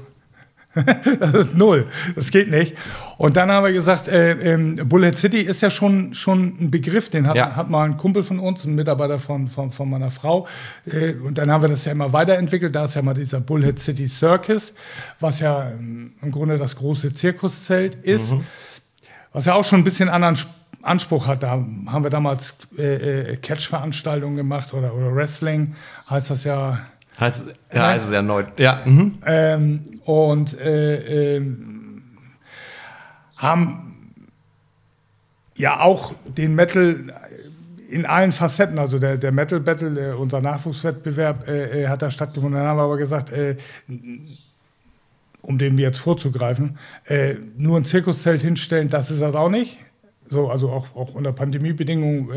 das 1.21 1.35
ist 1.35 1.57
null. 1.57 1.87
Das 2.15 2.31
geht 2.31 2.51
nicht. 2.51 2.77
Und 3.17 3.37
dann 3.37 3.51
haben 3.51 3.65
wir 3.65 3.73
gesagt, 3.73 4.09
äh, 4.09 4.33
ähm, 4.33 4.77
Bullet 4.89 5.13
City 5.13 5.41
ist 5.41 5.61
ja 5.61 5.71
schon, 5.71 6.15
schon 6.15 6.57
ein 6.61 6.71
Begriff, 6.71 7.11
den 7.11 7.27
hat, 7.27 7.37
ja. 7.37 7.57
hat 7.57 7.69
mal 7.69 7.85
ein 7.85 7.97
Kumpel 7.97 8.23
von 8.23 8.39
uns, 8.39 8.65
ein 8.65 8.75
Mitarbeiter 8.75 9.19
von, 9.19 9.49
von, 9.49 9.71
von 9.73 9.91
meiner 9.91 10.11
Frau. 10.11 10.47
Äh, 10.87 11.15
und 11.15 11.39
dann 11.39 11.51
haben 11.51 11.63
wir 11.63 11.69
das 11.69 11.85
ja 11.85 11.93
immer 11.93 12.13
weiterentwickelt. 12.13 12.75
Da 12.75 12.85
ist 12.85 12.95
ja 12.95 13.03
mal 13.03 13.15
dieser 13.15 13.41
Bullet 13.41 13.77
City 13.77 14.07
Circus, 14.07 14.75
was 15.21 15.41
ja 15.41 15.71
ähm, 15.71 16.13
im 16.23 16.31
Grunde 16.31 16.59
das 16.59 16.77
große 16.77 17.13
Zirkuszelt 17.13 17.97
ist. 17.97 18.33
Mhm. 18.33 18.45
Was 19.33 19.47
ja 19.47 19.55
auch 19.55 19.65
schon 19.65 19.81
ein 19.81 19.85
bisschen 19.85 20.09
anderen 20.09 20.39
Anspruch 20.83 21.27
hat. 21.27 21.43
Da 21.43 21.51
haben 21.51 22.03
wir 22.03 22.11
damals 22.11 22.57
äh, 22.77 23.33
äh, 23.33 23.37
Catch-Veranstaltungen 23.37 24.37
gemacht 24.37 24.73
oder, 24.75 24.95
oder 24.95 25.15
Wrestling, 25.15 25.75
heißt 26.09 26.31
das 26.31 26.45
ja 26.45 26.81
Heißt, 27.21 27.45
ja, 27.73 27.87
heißt 27.89 28.07
es 28.07 28.13
erneut. 28.13 28.47
Ja. 28.59 28.83
Mhm. 28.85 29.19
Ähm, 29.27 29.83
und 30.05 30.59
äh, 30.59 31.37
äh, 31.37 31.43
haben 33.37 34.21
ja 35.57 35.81
auch 35.81 36.15
den 36.25 36.55
Metal 36.55 37.13
in 37.89 38.05
allen 38.05 38.33
Facetten, 38.33 38.79
also 38.79 38.99
der, 38.99 39.17
der 39.17 39.33
Metal 39.33 39.61
Battle, 39.61 40.11
äh, 40.11 40.15
unser 40.15 40.41
Nachwuchswettbewerb, 40.41 41.49
äh, 41.49 41.85
äh, 41.85 41.89
hat 41.89 42.03
da 42.03 42.11
stattgefunden. 42.11 42.59
Dann 42.59 42.69
haben 42.69 42.77
wir 42.77 42.83
aber 42.83 42.99
gesagt, 42.99 43.31
äh, 43.31 43.57
um 45.41 45.57
dem 45.57 45.79
jetzt 45.79 45.99
vorzugreifen, 45.99 46.79
nur 47.57 47.79
ein 47.79 47.85
Zirkuszelt 47.85 48.43
hinstellen, 48.43 48.91
das 48.91 49.11
ist 49.11 49.23
das 49.23 49.35
auch 49.35 49.49
nicht. 49.49 49.79
So, 50.29 50.51
also 50.51 50.69
auch, 50.69 50.95
auch 50.95 51.15
unter 51.15 51.33
Pandemiebedingungen 51.33 52.29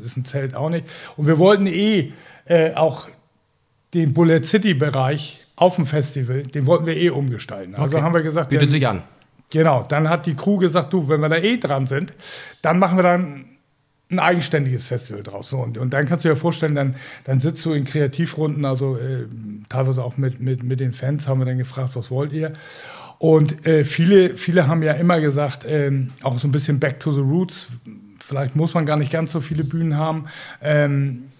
ist 0.00 0.16
ein 0.16 0.24
Zelt 0.24 0.56
auch 0.56 0.70
nicht. 0.70 0.84
Und 1.16 1.28
wir 1.28 1.38
wollten 1.38 1.68
eh 1.68 2.12
auch 2.74 3.06
den 3.96 4.12
Bullet 4.12 4.42
City-Bereich 4.42 5.44
auf 5.56 5.76
dem 5.76 5.86
Festival, 5.86 6.42
den 6.42 6.66
wollten 6.66 6.86
wir 6.86 6.96
eh 6.96 7.10
umgestalten. 7.10 7.74
Also 7.74 7.96
okay. 7.96 8.04
haben 8.04 8.14
wir 8.14 8.22
gesagt, 8.22 8.50
bietet 8.50 8.70
sich 8.70 8.86
an. 8.86 9.02
Genau, 9.50 9.84
dann 9.88 10.10
hat 10.10 10.26
die 10.26 10.34
Crew 10.34 10.58
gesagt, 10.58 10.92
du, 10.92 11.08
wenn 11.08 11.20
wir 11.20 11.28
da 11.28 11.36
eh 11.36 11.56
dran 11.56 11.86
sind, 11.86 12.12
dann 12.62 12.78
machen 12.78 12.98
wir 12.98 13.02
dann 13.02 13.46
ein 14.10 14.18
eigenständiges 14.18 14.88
Festival 14.88 15.22
draus. 15.22 15.50
So, 15.50 15.58
und, 15.58 15.78
und 15.78 15.92
dann 15.94 16.06
kannst 16.06 16.24
du 16.24 16.28
dir 16.28 16.36
vorstellen, 16.36 16.74
dann, 16.74 16.96
dann 17.24 17.40
sitzt 17.40 17.64
du 17.64 17.72
in 17.72 17.84
Kreativrunden, 17.84 18.64
also 18.64 18.96
äh, 18.96 19.26
teilweise 19.68 20.04
auch 20.04 20.16
mit, 20.16 20.40
mit, 20.40 20.62
mit 20.62 20.80
den 20.80 20.92
Fans, 20.92 21.26
haben 21.26 21.40
wir 21.40 21.46
dann 21.46 21.58
gefragt, 21.58 21.96
was 21.96 22.10
wollt 22.10 22.32
ihr? 22.32 22.52
Und 23.18 23.66
äh, 23.66 23.84
viele, 23.84 24.36
viele 24.36 24.68
haben 24.68 24.82
ja 24.82 24.92
immer 24.92 25.20
gesagt, 25.20 25.64
äh, 25.64 25.90
auch 26.22 26.38
so 26.38 26.46
ein 26.48 26.52
bisschen 26.52 26.78
back 26.78 27.00
to 27.00 27.10
the 27.10 27.20
roots. 27.20 27.68
Vielleicht 28.20 28.56
muss 28.56 28.74
man 28.74 28.84
gar 28.84 28.96
nicht 28.96 29.10
ganz 29.10 29.32
so 29.32 29.40
viele 29.40 29.64
Bühnen 29.64 29.96
haben. 29.96 30.26
Ähm, 30.60 31.30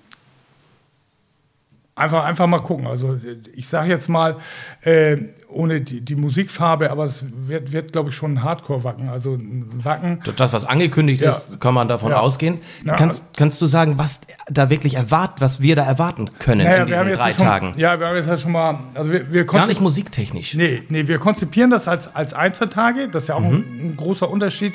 einfach, 1.96 2.24
einfach 2.24 2.46
mal 2.46 2.61
gucken. 2.61 2.87
Also 2.87 3.18
ich 3.54 3.66
sage 3.68 3.88
jetzt 3.88 4.09
mal, 4.09 4.37
äh, 4.82 5.16
ohne 5.48 5.80
die, 5.80 6.02
die 6.02 6.14
Musikfarbe, 6.14 6.90
aber 6.90 7.04
es 7.04 7.24
wird, 7.48 7.72
wird 7.72 7.92
glaube 7.92 8.11
ich, 8.11 8.14
schon 8.14 8.35
ein 8.35 8.42
Hardcore-Wacken. 8.44 9.09
Also 9.09 9.35
ein 9.35 9.70
Wacken. 9.82 10.20
Das, 10.37 10.52
was 10.52 10.66
angekündigt 10.66 11.22
Ja. 11.22 11.30
ist, 11.30 11.59
kann 11.59 11.72
man 11.74 11.88
davon 11.88 12.11
Ja. 12.12 12.20
ausgehen. 12.20 12.59
Ja. 12.85 12.94
Kannst, 12.94 13.24
kannst 13.37 13.61
du 13.62 13.66
sagen, 13.66 13.96
was 13.98 14.20
da 14.48 14.68
wirklich 14.70 14.94
erwartet, 14.94 15.40
was 15.40 15.62
wir 15.62 15.74
da 15.74 15.85
erwarten 15.85 16.30
können 16.38 16.61
in 16.61 16.66
wir 16.66 16.85
diesen 16.85 17.12
drei 17.14 17.28
ja 17.30 17.35
schon, 17.35 17.44
Tagen? 17.44 17.74
Ja, 17.76 17.98
wir 17.98 18.06
haben 18.06 18.16
jetzt 18.16 18.28
halt 18.28 18.40
schon 18.40 18.52
mal, 18.52 18.78
also 18.94 19.11
wir, 19.11 19.32
wir 19.32 19.44
Gar 19.46 19.66
nicht 19.66 19.80
musiktechnisch. 19.80 20.54
Nee, 20.54 20.82
nee, 20.90 21.09
wir 21.09 21.18
konzipieren 21.18 21.70
das 21.70 21.88
als, 21.88 22.14
als 22.14 22.35
Einzeltage. 22.35 23.09
Das 23.09 23.24
ist 23.24 23.28
ja 23.30 23.37
auch 23.37 23.42
ein, 23.42 23.64
ein 23.90 23.96
großer 23.96 24.28
Unterschied 24.28 24.74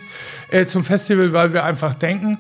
äh, 0.50 0.66
zum 0.66 0.84
Festival, 0.84 1.32
weil 1.34 1.54
wir 1.54 1.64
einfach 1.64 1.94
denken, 1.94 2.40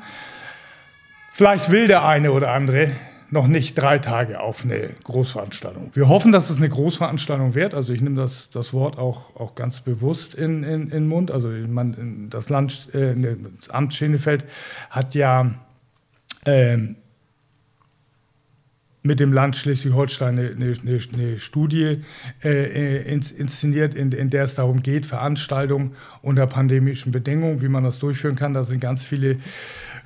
vielleicht 1.31 1.69
will 1.69 1.87
der 1.87 2.03
eine 2.03 2.31
oder 2.31 2.51
andere 2.51 2.91
noch 3.31 3.47
nicht 3.47 3.75
drei 3.75 3.97
Tage 3.97 4.41
auf 4.41 4.65
eine 4.65 4.89
Großveranstaltung. 5.05 5.91
Wir 5.93 6.09
hoffen, 6.09 6.33
dass 6.33 6.49
es 6.49 6.57
eine 6.57 6.69
Großveranstaltung 6.69 7.55
wird. 7.55 7.73
Also 7.73 7.93
ich 7.93 8.01
nehme 8.01 8.17
das, 8.17 8.49
das 8.49 8.73
Wort 8.73 8.97
auch, 8.97 9.35
auch 9.37 9.55
ganz 9.55 9.79
bewusst 9.79 10.35
in, 10.35 10.63
in, 10.63 10.83
in 10.83 10.89
den 10.89 11.07
Mund. 11.07 11.31
Also 11.31 11.47
man, 11.47 12.27
das 12.29 12.49
Land, 12.49 12.93
äh, 12.93 13.15
das 13.57 13.69
Amt 13.69 13.93
Schenefeld 13.93 14.43
hat 14.89 15.15
ja 15.15 15.51
ähm, 16.45 16.97
mit 19.03 19.19
dem 19.19 19.33
Land 19.33 19.55
Schleswig-Holstein 19.55 20.37
eine, 20.37 20.49
eine, 20.49 20.99
eine, 21.13 21.39
Studie 21.39 22.03
äh, 22.43 23.01
ins, 23.11 23.31
inszeniert, 23.31 23.95
in, 23.95 24.11
in 24.11 24.29
der 24.29 24.43
es 24.43 24.55
darum 24.55 24.83
geht, 24.83 25.05
Veranstaltungen 25.05 25.91
unter 26.21 26.45
pandemischen 26.47 27.11
Bedingungen, 27.11 27.61
wie 27.61 27.67
man 27.67 27.83
das 27.83 27.97
durchführen 27.97 28.35
kann. 28.35 28.53
Da 28.53 28.63
sind 28.63 28.79
ganz 28.79 29.05
viele 29.05 29.37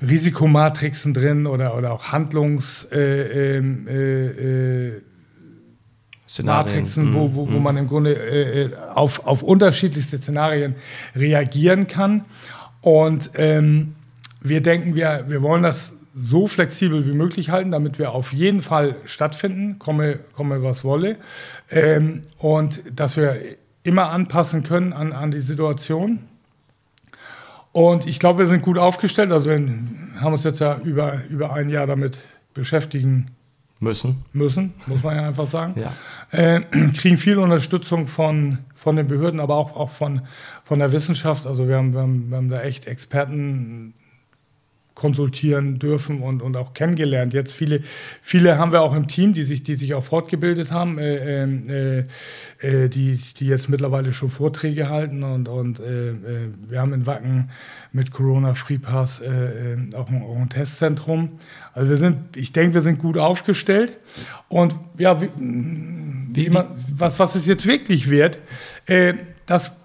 Risikomatrixen 0.00 1.14
drin 1.14 1.46
oder, 1.46 1.76
oder 1.76 1.92
auch 1.92 2.12
Handlungs... 2.12 2.84
Äh, 2.92 3.56
ähm, 3.58 3.86
äh, 3.88 4.86
äh. 4.88 5.02
Matrixen, 6.42 7.14
wo, 7.14 7.34
wo, 7.34 7.50
wo 7.50 7.58
man 7.58 7.76
im 7.78 7.88
Grunde 7.88 8.12
äh, 8.12 8.70
auf, 8.94 9.26
auf 9.26 9.42
unterschiedlichste 9.42 10.18
Szenarien 10.18 10.74
reagieren 11.14 11.86
kann. 11.86 12.24
Und 12.82 13.30
ähm, 13.36 13.94
wir 14.40 14.60
denken, 14.60 14.94
wir, 14.94 15.24
wir 15.28 15.40
wollen 15.40 15.62
das 15.62 15.92
so 16.14 16.46
flexibel 16.46 17.06
wie 17.06 17.12
möglich 17.12 17.50
halten, 17.50 17.70
damit 17.70 17.98
wir 17.98 18.12
auf 18.12 18.32
jeden 18.32 18.62
Fall 18.62 18.96
stattfinden, 19.04 19.78
komme, 19.78 20.18
komme 20.34 20.62
was 20.62 20.82
wolle. 20.82 21.16
Ähm, 21.70 22.22
und 22.38 22.82
dass 22.94 23.16
wir 23.16 23.38
immer 23.82 24.10
anpassen 24.10 24.62
können 24.62 24.92
an, 24.92 25.12
an 25.12 25.30
die 25.30 25.40
Situation. 25.40 26.20
Und 27.76 28.06
ich 28.06 28.18
glaube, 28.18 28.38
wir 28.38 28.46
sind 28.46 28.62
gut 28.62 28.78
aufgestellt. 28.78 29.30
Also 29.32 29.50
wir 29.50 29.60
haben 30.18 30.32
uns 30.32 30.44
jetzt 30.44 30.60
ja 30.60 30.78
über, 30.78 31.20
über 31.28 31.52
ein 31.52 31.68
Jahr 31.68 31.86
damit 31.86 32.20
beschäftigen 32.54 33.32
Müssen. 33.80 34.24
müssen, 34.32 34.72
muss 34.86 35.02
man 35.02 35.14
ja 35.14 35.28
einfach 35.28 35.46
sagen. 35.46 35.78
Ja. 35.78 35.92
Äh, 36.30 36.62
kriegen 36.94 37.18
viel 37.18 37.36
Unterstützung 37.36 38.06
von, 38.06 38.60
von 38.74 38.96
den 38.96 39.06
Behörden, 39.06 39.40
aber 39.40 39.56
auch, 39.56 39.76
auch 39.76 39.90
von, 39.90 40.22
von 40.64 40.78
der 40.78 40.90
Wissenschaft. 40.92 41.46
Also 41.46 41.68
wir 41.68 41.76
haben, 41.76 41.92
wir, 41.92 42.00
haben, 42.00 42.30
wir 42.30 42.38
haben 42.38 42.48
da 42.48 42.62
echt 42.62 42.86
Experten 42.86 43.92
konsultieren 44.96 45.78
dürfen 45.78 46.22
und, 46.22 46.40
und 46.40 46.56
auch 46.56 46.72
kennengelernt. 46.72 47.34
Jetzt 47.34 47.52
viele, 47.52 47.82
viele 48.22 48.56
haben 48.58 48.72
wir 48.72 48.80
auch 48.80 48.94
im 48.94 49.06
Team, 49.08 49.34
die 49.34 49.42
sich, 49.42 49.62
die 49.62 49.74
sich 49.74 49.92
auch 49.92 50.02
fortgebildet 50.02 50.72
haben, 50.72 50.98
äh, 50.98 51.44
äh, 51.44 52.04
äh, 52.60 52.88
die, 52.88 53.20
die 53.38 53.46
jetzt 53.46 53.68
mittlerweile 53.68 54.14
schon 54.14 54.30
Vorträge 54.30 54.88
halten 54.88 55.22
und, 55.22 55.48
und 55.48 55.80
äh, 55.80 56.08
äh, 56.08 56.14
wir 56.66 56.80
haben 56.80 56.94
in 56.94 57.06
Wacken 57.06 57.50
mit 57.92 58.10
Corona 58.10 58.54
Free 58.54 58.78
Pass 58.78 59.20
äh, 59.20 59.26
äh, 59.74 59.94
auch, 59.94 60.08
ein, 60.08 60.22
auch 60.22 60.36
ein 60.36 60.48
Testzentrum. 60.48 61.32
Also 61.74 61.90
wir 61.90 61.98
sind, 61.98 62.34
ich 62.34 62.54
denke, 62.54 62.74
wir 62.74 62.80
sind 62.80 62.98
gut 62.98 63.18
aufgestellt 63.18 63.92
und 64.48 64.74
ja, 64.96 65.20
wie, 65.20 65.28
wie 65.36 66.46
immer, 66.46 66.74
was, 66.88 67.18
was 67.18 67.34
es 67.34 67.44
jetzt 67.44 67.66
wirklich 67.66 68.08
wird, 68.08 68.38
äh, 68.86 69.12
das 69.44 69.76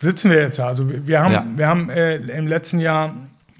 sitzen 0.00 0.32
wir 0.32 0.40
jetzt 0.40 0.58
ja. 0.58 0.66
Also 0.66 0.90
wir, 0.90 1.06
wir 1.06 1.20
haben, 1.22 1.32
Ja. 1.32 1.46
wir 1.54 1.68
haben 1.68 1.88
äh, 1.88 2.16
im 2.16 2.48
letzten 2.48 2.80
Jahr 2.80 3.14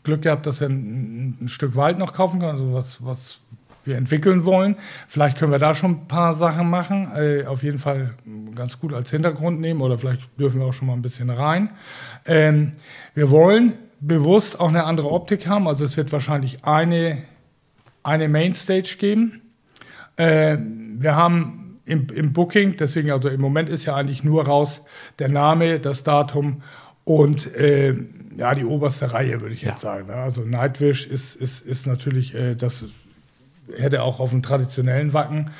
Glück 0.05 0.23
gehabt, 0.23 0.47
dass 0.47 0.61
wir 0.61 0.69
ein, 0.69 1.39
ein 1.41 1.49
Stück 1.49 1.77
Wald 1.77 1.99
noch 1.99 2.13
kaufen 2.13 2.39
können, 2.39 2.53
also 2.53 2.75
was, 2.75 3.05
was 3.05 3.41
wir 3.85 3.97
entwickeln 3.97 4.45
wollen. 4.45 4.77
Vielleicht 5.09 5.39
können 5.39 5.53
wir 5.53 5.59
da 5.59 5.75
schon 5.75 5.93
ein 5.93 6.09
paar 6.09 6.35
Sachen 6.35 6.71
machen, 6.71 7.11
äh, 7.15 7.45
auf 7.47 7.63
jeden 7.63 7.79
Fall 7.79 8.15
ganz 8.55 8.79
gut 8.79 8.93
als 8.95 9.11
Hintergrund 9.11 9.61
nehmen 9.61 9.81
oder 9.81 9.99
vielleicht 9.99 10.23
dürfen 10.39 10.61
wir 10.61 10.67
auch 10.67 10.73
schon 10.73 10.89
mal 10.89 10.95
ein 10.95 11.03
bisschen 11.03 11.31
rein. 11.31 11.71
Ähm, 12.27 12.73
wir 13.15 13.31
wollen 13.31 13.75
bewusst 14.01 14.61
auch 14.61 14.69
eine 14.69 14.85
andere 14.85 15.11
Optik 15.11 15.47
haben, 15.47 15.67
also 15.69 15.85
es 15.85 15.97
wird 15.97 16.13
wahrscheinlich 16.13 16.65
eine, 16.65 17.23
eine 18.03 18.29
Mainstage 18.29 18.97
geben. 18.99 19.43
Äh, 20.17 20.59
wir 20.59 21.17
haben 21.17 21.81
im, 21.87 22.07
im 22.15 22.33
Booking, 22.33 22.77
deswegen, 22.77 23.11
also 23.11 23.29
im 23.29 23.41
Moment 23.41 23.69
ist 23.69 23.85
ja 23.85 23.95
eigentlich 23.95 24.25
nur 24.25 24.47
raus 24.47 24.83
der 25.19 25.29
Name, 25.29 25.81
das 25.81 26.03
Datum 26.03 26.63
und 27.05 27.55
äh, 27.55 27.95
ja, 28.37 28.55
die 28.55 28.65
oberste 28.65 29.13
Reihe, 29.13 29.41
würde 29.41 29.55
ich 29.55 29.63
Ja. 29.63 29.71
jetzt 29.71 29.81
sagen. 29.83 30.09
ne? 30.09 30.15
Also 30.15 30.43
Nightwish 30.43 31.07
ist, 31.07 31.37
ist, 31.37 31.61
ist 31.67 31.87
natürlich, 31.87 32.35
äh, 32.35 32.55
das 32.55 32.87
hätte 33.77 34.03
auch 34.03 34.21
auf 34.21 34.31
dem 34.31 34.43
traditionellen 34.43 35.13
Wacken 35.15 35.51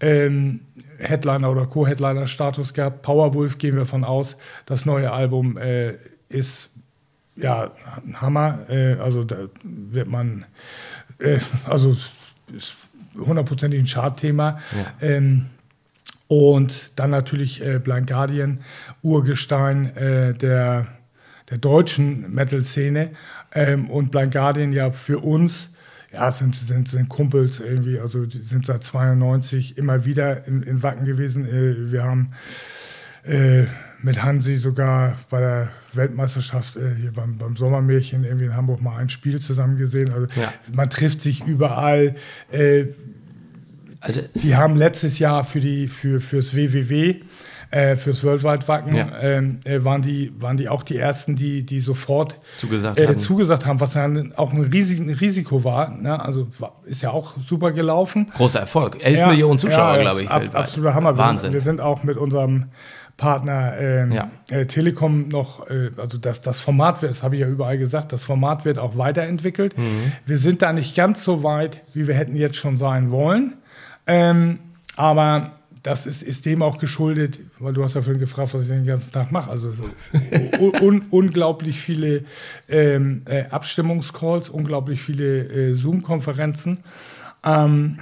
ähm, 0.00 0.60
Headliner 0.98 1.50
oder 1.50 1.66
Co-Headliner-Status 1.66 2.72
gehabt. 2.74 3.02
Powerwolf 3.02 3.58
gehen 3.58 3.76
wir 3.76 3.86
von 3.86 4.04
aus. 4.04 4.36
Das 4.66 4.86
neue 4.86 5.10
Album 5.12 5.56
äh, 5.58 5.94
ist 6.28 6.70
ja 7.36 7.70
ein 8.06 8.20
Hammer. 8.20 8.60
Äh, 8.68 8.94
also 8.94 9.24
da 9.24 9.36
wird 9.62 10.08
man, 10.08 10.44
äh, 11.18 11.38
also 11.64 11.96
hundertprozentig 13.18 13.80
ein 13.80 13.86
Chartthema. 13.86 14.58
Ähm, 15.00 15.46
und 16.28 16.92
dann 16.96 17.10
natürlich 17.10 17.60
äh, 17.64 17.78
Blind 17.78 18.06
Guardian, 18.06 18.60
Urgestein 19.02 19.96
äh, 19.96 20.32
der, 20.32 20.86
der 21.50 21.58
deutschen 21.58 22.32
Metal-Szene. 22.34 23.10
Ähm, 23.52 23.90
und 23.90 24.10
Blind 24.10 24.32
Guardian 24.32 24.72
ja 24.72 24.90
für 24.92 25.18
uns, 25.18 25.70
ja, 26.12 26.30
sind, 26.30 26.56
sind, 26.56 26.88
sind 26.88 27.08
Kumpels 27.08 27.60
irgendwie, 27.60 27.98
also 27.98 28.26
die 28.26 28.42
sind 28.42 28.66
seit 28.66 28.82
92 28.82 29.78
immer 29.78 30.04
wieder 30.04 30.46
in, 30.46 30.62
in 30.62 30.82
Wacken 30.82 31.04
gewesen. 31.04 31.46
Äh, 31.46 31.92
wir 31.92 32.04
haben 32.04 32.32
äh, 33.24 33.64
mit 34.02 34.22
Hansi 34.22 34.54
sogar 34.56 35.18
bei 35.28 35.40
der 35.40 35.68
Weltmeisterschaft 35.92 36.76
äh, 36.76 36.94
hier 37.00 37.12
beim, 37.12 37.36
beim 37.38 37.56
Sommermärchen 37.56 38.24
irgendwie 38.24 38.46
in 38.46 38.56
Hamburg 38.56 38.80
mal 38.80 38.96
ein 38.96 39.08
Spiel 39.08 39.40
zusammen 39.40 39.76
gesehen. 39.76 40.12
Also 40.12 40.26
Ja. 40.40 40.52
man 40.72 40.88
trifft 40.90 41.20
sich 41.20 41.44
überall. 41.44 42.14
Äh, 42.50 42.86
Also, 44.00 44.22
die 44.34 44.56
haben 44.56 44.76
letztes 44.76 45.18
Jahr 45.18 45.44
für 45.44 45.60
die 45.60 45.86
für 45.86 46.20
fürs 46.20 46.56
WWW 46.56 47.16
äh, 47.70 47.94
fürs 47.96 48.24
Worldwide 48.24 48.66
Wacken 48.66 48.94
Ja. 48.96 49.08
ähm, 49.20 49.60
äh, 49.64 49.84
waren 49.84 50.02
die 50.02 50.32
waren 50.40 50.56
die 50.56 50.68
auch 50.68 50.82
die 50.82 50.96
ersten, 50.96 51.36
die 51.36 51.64
die 51.64 51.78
sofort 51.78 52.38
Zugesagt 52.56 52.98
äh, 52.98 53.06
haben. 53.06 53.18
zugesagt 53.18 53.64
haben, 53.66 53.78
was 53.80 53.92
dann 53.92 54.32
auch 54.36 54.52
ein, 54.52 54.62
riesig, 54.62 54.98
ein 54.98 55.10
Risiko 55.10 55.62
war. 55.62 55.90
Ne? 55.90 56.20
Also 56.20 56.48
war, 56.58 56.72
ist 56.84 57.02
ja 57.02 57.10
auch 57.10 57.34
super 57.46 57.70
gelaufen. 57.72 58.30
großer 58.36 58.60
Erfolg. 58.60 58.98
11 59.04 59.18
Ja, 59.18 59.28
Millionen 59.28 59.58
Zuschauer, 59.58 59.96
ja, 59.96 60.00
glaube 60.02 60.22
ich, 60.22 60.30
ab. 60.30 60.42
Absoluter 60.52 60.94
Hammer. 60.94 61.14
Wir 61.14 61.18
Wahnsinn. 61.18 61.52
Wir 61.52 61.60
sind 61.60 61.80
auch 61.80 62.02
mit 62.02 62.16
unserem 62.16 62.66
Partner 63.16 63.74
ähm, 63.78 64.12
Ja. 64.12 64.30
äh, 64.50 64.64
Telekom 64.66 65.28
noch, 65.28 65.68
äh, 65.68 65.90
also 65.98 66.16
das, 66.18 66.40
das 66.40 66.60
Format, 66.60 67.02
wird- 67.02 67.10
das 67.12 67.22
habe 67.22 67.34
ich 67.36 67.42
ja 67.42 67.48
überall 67.48 67.76
gesagt, 67.76 68.12
das 68.12 68.24
Format 68.24 68.64
wird 68.64 68.78
auch 68.78 68.96
weiterentwickelt. 68.96 69.76
Mhm. 69.76 70.12
Wir 70.26 70.38
sind 70.38 70.62
da 70.62 70.72
nicht 70.72 70.96
ganz 70.96 71.22
so 71.22 71.42
weit, 71.42 71.82
wie 71.92 72.08
wir 72.08 72.14
hätten 72.14 72.34
jetzt 72.34 72.56
schon 72.56 72.78
sein 72.78 73.10
wollen. 73.10 73.54
Ähm, 74.06 74.58
aber 74.96 75.52
das 75.82 76.06
ist, 76.06 76.22
ist 76.22 76.46
dem 76.46 76.62
auch 76.62 76.78
geschuldet, 76.78 77.40
weil 77.58 77.72
du 77.72 77.82
hast 77.82 77.94
ja 77.94 78.02
vorhin 78.02 78.20
gefragt, 78.20 78.52
was 78.54 78.62
ich 78.62 78.68
den 78.68 78.84
ganzen 78.84 79.12
Tag 79.12 79.32
mache. 79.32 79.50
Also 79.50 79.70
so 79.70 79.84
un, 80.60 80.74
un, 80.80 81.02
unglaublich 81.10 81.80
viele 81.80 82.24
ähm, 82.68 83.22
äh, 83.26 83.44
Abstimmungscalls, 83.50 84.50
unglaublich 84.50 85.00
viele 85.00 85.70
äh, 85.70 85.74
Zoom-Konferenzen. 85.74 86.78
Ähm, 87.44 87.98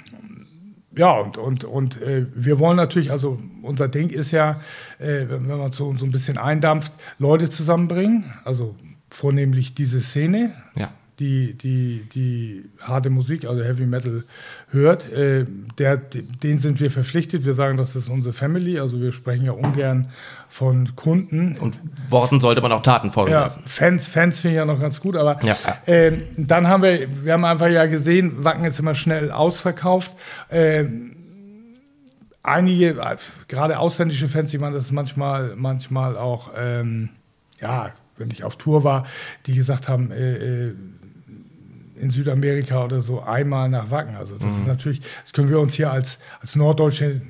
ja, 0.97 1.13
und, 1.13 1.39
und, 1.39 1.65
und 1.65 2.03
äh, 2.03 2.27
wir 2.35 2.59
wollen 2.59 2.77
natürlich, 2.77 3.13
also 3.13 3.39
unser 3.63 3.87
Ding 3.87 4.11
ist 4.11 4.33
ja, 4.33 4.61
äh, 4.99 5.27
wenn 5.29 5.47
man 5.47 5.73
so, 5.73 5.95
so 5.95 6.05
ein 6.05 6.11
bisschen 6.11 6.39
eindampft, 6.39 6.93
Leute 7.19 7.49
zusammenbringen, 7.49 8.25
also 8.45 8.75
vornehmlich 9.09 9.75
diese 9.75 10.01
Szene, 10.01 10.55
Ja. 10.75 10.91
Die, 11.19 11.55
die, 11.55 12.05
die 12.15 12.65
harte 12.81 13.11
Musik, 13.11 13.45
also 13.45 13.63
Heavy 13.63 13.87
Metal 13.87 14.25
hört, 14.71 15.11
äh, 15.13 15.47
der, 15.79 15.97
den 15.97 16.59
sind 16.59 16.81
wir 16.81 16.91
verpflichtet. 16.91 17.45
Wir 17.45 17.55
sagen, 17.55 17.77
das 17.77 17.97
ist 17.97 18.09
unsere 18.09 18.33
Family, 18.33 18.79
also 18.79 19.01
wir 19.01 19.13
sprechen 19.13 19.45
ja 19.45 19.53
ungern 19.53 20.11
von 20.49 20.95
Kunden. 20.95 21.57
Und 21.59 21.81
Worten 22.09 22.41
sollte 22.41 22.61
man 22.61 22.71
auch 22.73 22.83
Taten 22.83 23.11
folgen 23.11 23.33
Ja, 23.33 23.41
lassen. 23.41 23.63
Fans, 23.67 24.07
Fans 24.07 24.41
finde 24.41 24.55
ich 24.55 24.59
ja 24.59 24.65
noch 24.65 24.81
ganz 24.81 25.01
gut, 25.01 25.17
aber 25.17 25.43
Ja. 25.45 25.57
ähm, 25.87 26.23
dann 26.37 26.69
haben 26.69 26.83
wir, 26.83 27.25
wir 27.25 27.33
haben 27.33 27.45
einfach 27.45 27.69
ja 27.69 27.87
gesehen, 27.87 28.45
Wacken 28.45 28.65
ist 28.65 28.79
immer 28.79 28.95
schnell 28.95 29.33
ausverkauft. 29.33 30.13
Ähm, 30.51 31.17
einige, 32.43 32.91
äh, 33.01 33.17
gerade 33.49 33.79
ausländische 33.79 34.29
Fans, 34.29 34.51
die 34.51 34.59
man 34.59 34.73
das 34.73 34.93
manchmal, 34.93 35.55
manchmal 35.57 36.17
auch, 36.17 36.51
ähm, 36.57 37.11
ja, 37.61 37.91
wenn 38.17 38.31
ich 38.31 38.45
auf 38.45 38.57
Tour 38.57 38.85
war, 38.85 39.07
die 39.47 39.55
gesagt 39.55 39.89
haben, 39.89 40.11
äh, 40.11 40.67
äh, 40.69 40.75
in 42.01 42.11
Südamerika 42.11 42.85
oder 42.85 43.03
so 43.03 43.23
einmal 43.23 43.69
nach 43.69 43.91
Wacken. 43.91 44.17
Also 44.17 44.37
das 44.37 44.51
ist 44.59 44.67
natürlich, 44.67 45.01
das 45.23 45.33
können 45.33 45.51
wir 45.51 45.61
uns 45.61 45.75
hier 45.75 45.91
als, 45.91 46.19
als 46.41 46.57
Norddeutsche 46.57 47.21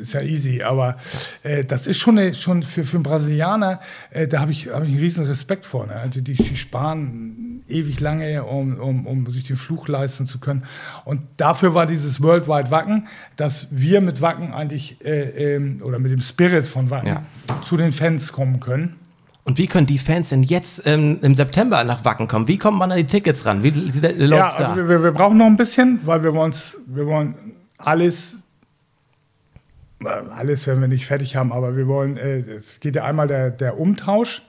ist 0.00 0.14
ja 0.14 0.22
easy, 0.22 0.62
aber 0.62 0.96
äh, 1.42 1.64
das 1.64 1.86
ist 1.86 1.98
schon, 1.98 2.18
eine, 2.18 2.34
schon 2.34 2.62
für, 2.62 2.84
für 2.84 2.96
einen 2.96 3.02
Brasilianer, 3.02 3.80
äh, 4.10 4.26
da 4.26 4.40
habe 4.40 4.52
ich, 4.52 4.68
hab 4.68 4.82
ich 4.82 4.90
einen 4.90 4.98
riesen 4.98 5.24
Respekt 5.26 5.66
vor. 5.66 5.86
Ne? 5.86 5.94
Also 5.94 6.20
die, 6.20 6.34
die 6.34 6.56
sparen 6.56 7.62
ewig 7.68 8.00
lange, 8.00 8.44
um, 8.44 8.78
um, 8.78 9.06
um 9.06 9.30
sich 9.30 9.44
den 9.44 9.56
Fluch 9.56 9.88
leisten 9.88 10.26
zu 10.26 10.38
können. 10.38 10.64
Und 11.04 11.22
dafür 11.36 11.74
war 11.74 11.86
dieses 11.86 12.22
Worldwide 12.22 12.70
Wacken, 12.70 13.06
dass 13.36 13.68
wir 13.70 14.00
mit 14.00 14.20
Wacken 14.20 14.52
eigentlich, 14.52 15.04
äh, 15.04 15.54
ähm, 15.56 15.80
oder 15.82 15.98
mit 15.98 16.10
dem 16.10 16.20
Spirit 16.20 16.66
von 16.66 16.90
Wacken, 16.90 17.08
Ja. 17.08 17.22
zu 17.64 17.76
den 17.76 17.92
Fans 17.92 18.32
kommen 18.32 18.60
können. 18.60 18.96
Und 19.44 19.58
wie 19.58 19.66
können 19.66 19.86
die 19.86 19.98
Fans 19.98 20.28
denn 20.28 20.44
jetzt 20.44 20.82
ähm, 20.86 21.18
im 21.20 21.34
September 21.34 21.82
nach 21.82 22.04
Wacken 22.04 22.28
kommen? 22.28 22.46
Wie 22.46 22.58
kommt 22.58 22.78
man 22.78 22.92
an 22.92 22.98
die 22.98 23.06
Tickets 23.06 23.44
ran? 23.44 23.64
Wie 23.64 23.70
Ja, 23.70 24.48
also 24.48 24.88
wir, 24.88 25.02
wir 25.02 25.10
brauchen 25.10 25.38
noch 25.38 25.46
ein 25.46 25.56
bisschen, 25.56 26.00
weil 26.04 26.22
wir 26.22 26.32
wir 26.32 27.06
wollen 27.06 27.34
alles, 27.76 28.36
alles 30.04 30.66
werden 30.66 30.80
wir 30.80 30.88
nicht 30.88 31.06
fertig 31.06 31.34
haben, 31.34 31.52
aber 31.52 31.76
wir 31.76 31.88
wollen, 31.88 32.16
äh, 32.16 32.40
es 32.40 32.78
geht 32.78 32.94
ja 32.94 33.04
einmal 33.04 33.26
der, 33.26 33.50
der 33.50 33.80
Umtausch 33.80 34.42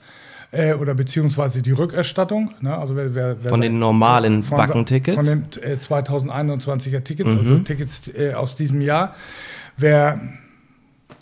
äh, 0.52 0.74
oder 0.74 0.94
beziehungsweise 0.94 1.64
die 1.64 1.72
Rückerstattung. 1.72 2.54
Ne? 2.62 2.78
Also 2.78 2.96
wer, 2.96 3.16
wer, 3.16 3.44
wer 3.44 3.50
Von 3.50 3.62
den 3.62 3.80
normalen 3.80 4.50
Wacken-Tickets? 4.50 5.16
Von 5.16 5.26
den 5.26 5.64
äh, 5.64 5.76
2021er 5.76 7.04
Tickets, 7.04 7.32
also 7.32 7.58
Tickets 7.60 8.12
äh, 8.16 8.34
aus 8.34 8.56
diesem 8.56 8.82
Jahr. 8.82 9.16
Wer 9.76 10.22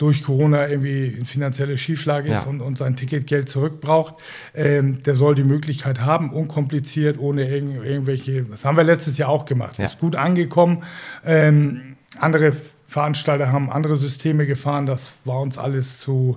durch 0.02 0.24
Corona 0.24 0.68
irgendwie 0.68 1.06
in 1.06 1.24
finanzielle 1.26 1.78
Schieflage 1.78 2.32
ist 2.32 2.42
Ja. 2.42 2.48
und, 2.50 2.60
und 2.60 2.76
sein 2.76 2.96
Ticketgeld 2.96 3.48
zurückbraucht, 3.48 4.14
ähm, 4.52 5.00
der 5.04 5.14
soll 5.14 5.36
die 5.36 5.44
Möglichkeit 5.44 6.00
haben, 6.00 6.32
unkompliziert, 6.32 7.20
ohne 7.20 7.48
irgend, 7.48 7.84
irgendwelche, 7.84 8.42
das 8.42 8.64
haben 8.64 8.76
wir 8.76 8.82
letztes 8.82 9.16
Jahr 9.16 9.28
auch 9.28 9.44
gemacht, 9.44 9.78
Ja. 9.78 9.84
ist 9.84 10.00
gut 10.00 10.16
angekommen. 10.16 10.82
Ähm, 11.24 11.94
andere 12.18 12.52
Veranstalter 12.88 13.52
haben 13.52 13.70
andere 13.70 13.96
Systeme 13.96 14.44
gefahren, 14.44 14.86
das 14.86 15.12
war 15.24 15.38
uns 15.40 15.56
alles 15.56 15.98
zu, 16.00 16.36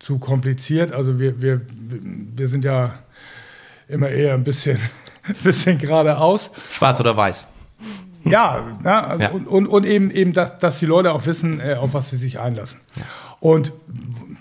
zu 0.00 0.18
kompliziert. 0.18 0.90
Also 0.90 1.20
wir, 1.20 1.40
wir, 1.40 1.60
wir 2.36 2.48
sind 2.48 2.64
ja 2.64 2.98
immer 3.86 4.08
eher 4.08 4.34
ein 4.34 4.42
bisschen, 4.42 4.78
bisschen 5.44 5.78
geradeaus. 5.78 6.50
Schwarz 6.72 6.98
oder 6.98 7.16
weiß? 7.16 7.46
Ja, 8.24 8.64
na, 8.82 9.16
Ja. 9.16 9.30
Und, 9.30 9.46
und, 9.46 9.66
und 9.66 9.86
eben, 9.86 10.10
eben 10.10 10.32
dass, 10.32 10.58
dass 10.58 10.78
die 10.78 10.86
Leute 10.86 11.12
auch 11.12 11.26
wissen, 11.26 11.60
äh, 11.60 11.74
auf 11.74 11.94
was 11.94 12.10
sie 12.10 12.16
sich 12.16 12.38
einlassen. 12.38 12.80
Und 13.40 13.72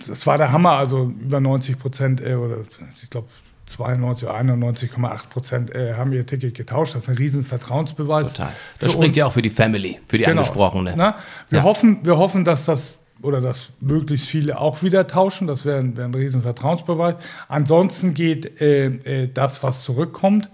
das 0.08 0.26
war 0.26 0.38
der 0.38 0.52
Hammer, 0.52 0.72
also 0.72 1.12
über 1.22 1.40
90 1.40 1.78
Prozent 1.80 2.22
äh, 2.22 2.36
oder 2.36 2.58
ich 3.02 3.10
glaube 3.10 3.28
92 3.66 4.28
oder 4.28 4.38
91,8 4.38 5.28
Prozent 5.30 5.76
äh, 5.76 5.94
haben 5.96 6.14
ihr 6.14 6.26
Ticket 6.26 6.54
getauscht. 6.56 6.96
Das 6.96 7.04
ist 7.04 7.10
ein 7.10 7.18
riesen 7.18 7.44
Vertrauensbeweis. 7.44 8.34
Total. 8.34 8.52
Das 8.80 8.92
spricht 8.92 9.10
uns. 9.10 9.18
ja 9.18 9.26
auch 9.26 9.34
für 9.34 9.42
die 9.42 9.50
Family, 9.50 10.00
für 10.08 10.18
die 10.18 10.28
angesprochene. 10.28 10.94
Na, 10.96 11.16
wir, 11.50 11.60
Ja. 11.60 11.64
hoffen, 11.64 12.00
wir 12.04 12.18
hoffen, 12.18 12.44
dass 12.44 12.66
das 12.66 12.96
oder 13.22 13.40
dass 13.40 13.70
möglichst 13.80 14.28
viele 14.28 14.60
auch 14.60 14.84
wieder 14.84 15.08
tauschen. 15.08 15.48
Das 15.48 15.64
wäre 15.66 15.80
ein, 15.80 15.96
wäre 15.96 16.08
ein 16.10 16.14
riesen 16.14 16.42
Vertrauensbeweis. 16.42 17.16
Ansonsten 17.48 18.14
geht 18.14 18.60
äh, 18.62 18.86
äh, 18.88 19.30
das, 19.34 19.64
was 19.64 19.82
zurückkommt, 19.82 20.50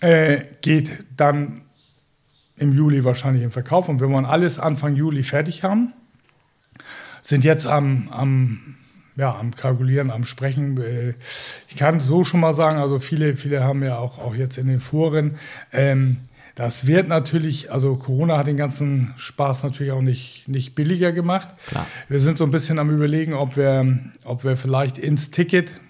äh, 0.00 0.42
geht 0.62 0.90
dann 1.16 1.62
im 2.58 2.72
Juli 2.72 3.04
wahrscheinlich 3.04 3.42
im 3.42 3.50
Verkauf. 3.50 3.88
Und 3.88 4.00
wir 4.00 4.08
wollen 4.08 4.24
alles 4.24 4.58
Anfang 4.58 4.96
Juli 4.96 5.22
fertig 5.22 5.62
haben. 5.62 5.92
Sind 7.22 7.44
jetzt 7.44 7.66
am, 7.66 8.08
am, 8.10 8.76
ja, 9.16 9.36
am 9.36 9.54
Kalkulieren, 9.54 10.10
am 10.10 10.24
Sprechen. 10.24 10.80
Äh, 10.80 11.14
Ich 11.68 11.76
kann 11.76 12.00
so 12.00 12.24
schon 12.24 12.40
mal 12.40 12.54
sagen, 12.54 12.78
also 12.78 12.98
viele, 12.98 13.36
viele 13.36 13.64
haben 13.64 13.82
ja 13.82 13.98
auch, 13.98 14.18
auch 14.18 14.34
jetzt 14.34 14.58
in 14.58 14.66
den 14.66 14.80
Foren, 14.80 15.36
ähm, 15.72 16.18
das 16.58 16.88
wird 16.88 17.06
natürlich, 17.06 17.70
also 17.70 17.94
Corona 17.94 18.36
hat 18.36 18.48
den 18.48 18.56
ganzen 18.56 19.14
Spaß 19.16 19.62
natürlich 19.62 19.92
auch 19.92 20.02
nicht, 20.02 20.48
nicht 20.48 20.74
billiger 20.74 21.12
gemacht. 21.12 21.50
Klar. 21.68 21.86
Wir 22.08 22.18
sind 22.18 22.36
so 22.36 22.44
ein 22.44 22.50
bisschen 22.50 22.80
am 22.80 22.90
überlegen, 22.90 23.32
ob 23.32 23.56
wir, 23.56 24.00
ob 24.24 24.42
wir 24.42 24.56
vielleicht 24.56 24.98
ins 24.98 25.30
Ticket 25.30 25.80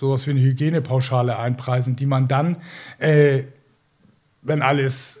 sowas 0.00 0.26
wie 0.26 0.30
eine 0.30 0.40
Hygienepauschale 0.40 1.38
einpreisen, 1.38 1.96
die 1.96 2.06
man 2.06 2.28
dann, 2.28 2.56
äh, 2.98 3.42
wenn 4.40 4.62
alles 4.62 5.20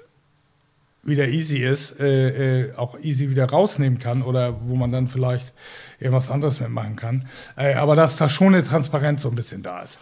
wieder 1.06 1.28
easy 1.28 1.58
ist, 1.58 1.98
äh, 2.00 2.64
äh, 2.64 2.74
auch 2.74 2.98
easy 3.00 3.30
wieder 3.30 3.46
rausnehmen 3.46 3.98
kann 3.98 4.22
oder 4.22 4.60
wo 4.66 4.74
man 4.76 4.92
dann 4.92 5.08
vielleicht 5.08 5.54
irgendwas 5.98 6.30
anderes 6.30 6.60
mitmachen 6.60 6.96
kann. 6.96 7.28
Äh, 7.56 7.74
aber 7.74 7.94
dass 7.94 8.16
da 8.16 8.28
schon 8.28 8.54
eine 8.54 8.64
Transparenz 8.64 9.22
so 9.22 9.28
ein 9.28 9.34
bisschen 9.34 9.62
da 9.62 9.82
ist. 9.82 9.98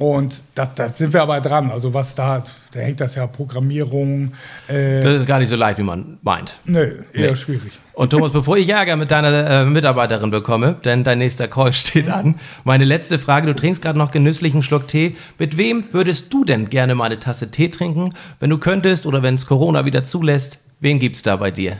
Und 0.00 0.40
da, 0.54 0.66
sind 0.94 1.12
wir 1.12 1.20
aber 1.20 1.42
dran. 1.42 1.70
Also 1.70 1.92
was 1.92 2.14
da, 2.14 2.42
da 2.72 2.80
hängt 2.80 3.02
das 3.02 3.16
ja 3.16 3.26
Programmierung. 3.26 4.32
Äh, 4.66 5.02
Das 5.02 5.12
ist 5.16 5.26
gar 5.26 5.38
nicht 5.38 5.50
so 5.50 5.56
leicht, 5.56 5.76
wie 5.76 5.82
man 5.82 6.16
meint. 6.22 6.58
nö, 6.64 7.02
eher 7.12 7.30
Nee. 7.32 7.36
schwierig. 7.36 7.78
Und 7.92 8.08
Thomas, 8.08 8.32
bevor 8.32 8.56
ich 8.56 8.66
Ärger 8.70 8.96
mit 8.96 9.10
deiner 9.10 9.28
äh, 9.50 9.64
Mitarbeiterin 9.66 10.30
bekomme, 10.30 10.76
denn 10.86 11.04
dein 11.04 11.18
nächster 11.18 11.48
Call 11.48 11.72
steht 11.74 12.08
an, 12.08 12.36
meine 12.64 12.84
letzte 12.84 13.18
Frage, 13.18 13.46
du 13.48 13.54
trinkst 13.54 13.82
gerade 13.82 13.98
noch 13.98 14.10
genüsslichen 14.10 14.62
Schluck 14.62 14.88
Tee. 14.88 15.16
Mit 15.38 15.58
wem 15.58 15.84
würdest 15.92 16.32
du 16.32 16.46
denn 16.46 16.70
gerne 16.70 16.94
mal 16.94 17.04
eine 17.04 17.20
Tasse 17.20 17.50
Tee 17.50 17.68
trinken, 17.68 18.08
wenn 18.38 18.48
du 18.48 18.56
könntest 18.56 19.04
oder 19.04 19.22
wenn 19.22 19.34
es 19.34 19.44
Corona 19.44 19.84
wieder 19.84 20.02
zulässt? 20.02 20.60
Wen 20.80 20.98
gibt's 20.98 21.20
da 21.20 21.36
bei 21.36 21.50
dir? 21.50 21.76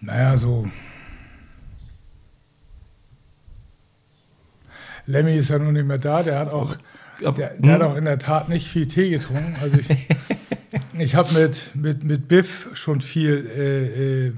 Naja, 0.00 0.36
so. 0.38 0.66
Lemmy 5.06 5.36
ist 5.36 5.50
ja 5.50 5.58
nun 5.58 5.74
nicht 5.74 5.86
mehr 5.86 5.98
da, 5.98 6.22
der 6.22 6.38
hat 6.38 6.48
auch, 6.48 6.76
der, 7.20 7.50
der 7.58 7.72
hat 7.72 7.82
auch 7.82 7.96
in 7.96 8.04
der 8.06 8.18
Tat 8.18 8.48
nicht 8.48 8.66
viel 8.68 8.86
Tee 8.88 9.10
getrunken. 9.10 9.54
Also 9.62 9.76
ich, 9.78 10.08
ich 10.98 11.14
habe 11.14 11.32
mit, 11.34 11.72
mit, 11.74 12.04
mit 12.04 12.28
Biff 12.28 12.68
schon 12.74 13.00
viel 13.00 13.46
äh, 13.56 14.26
äh, 14.28 14.32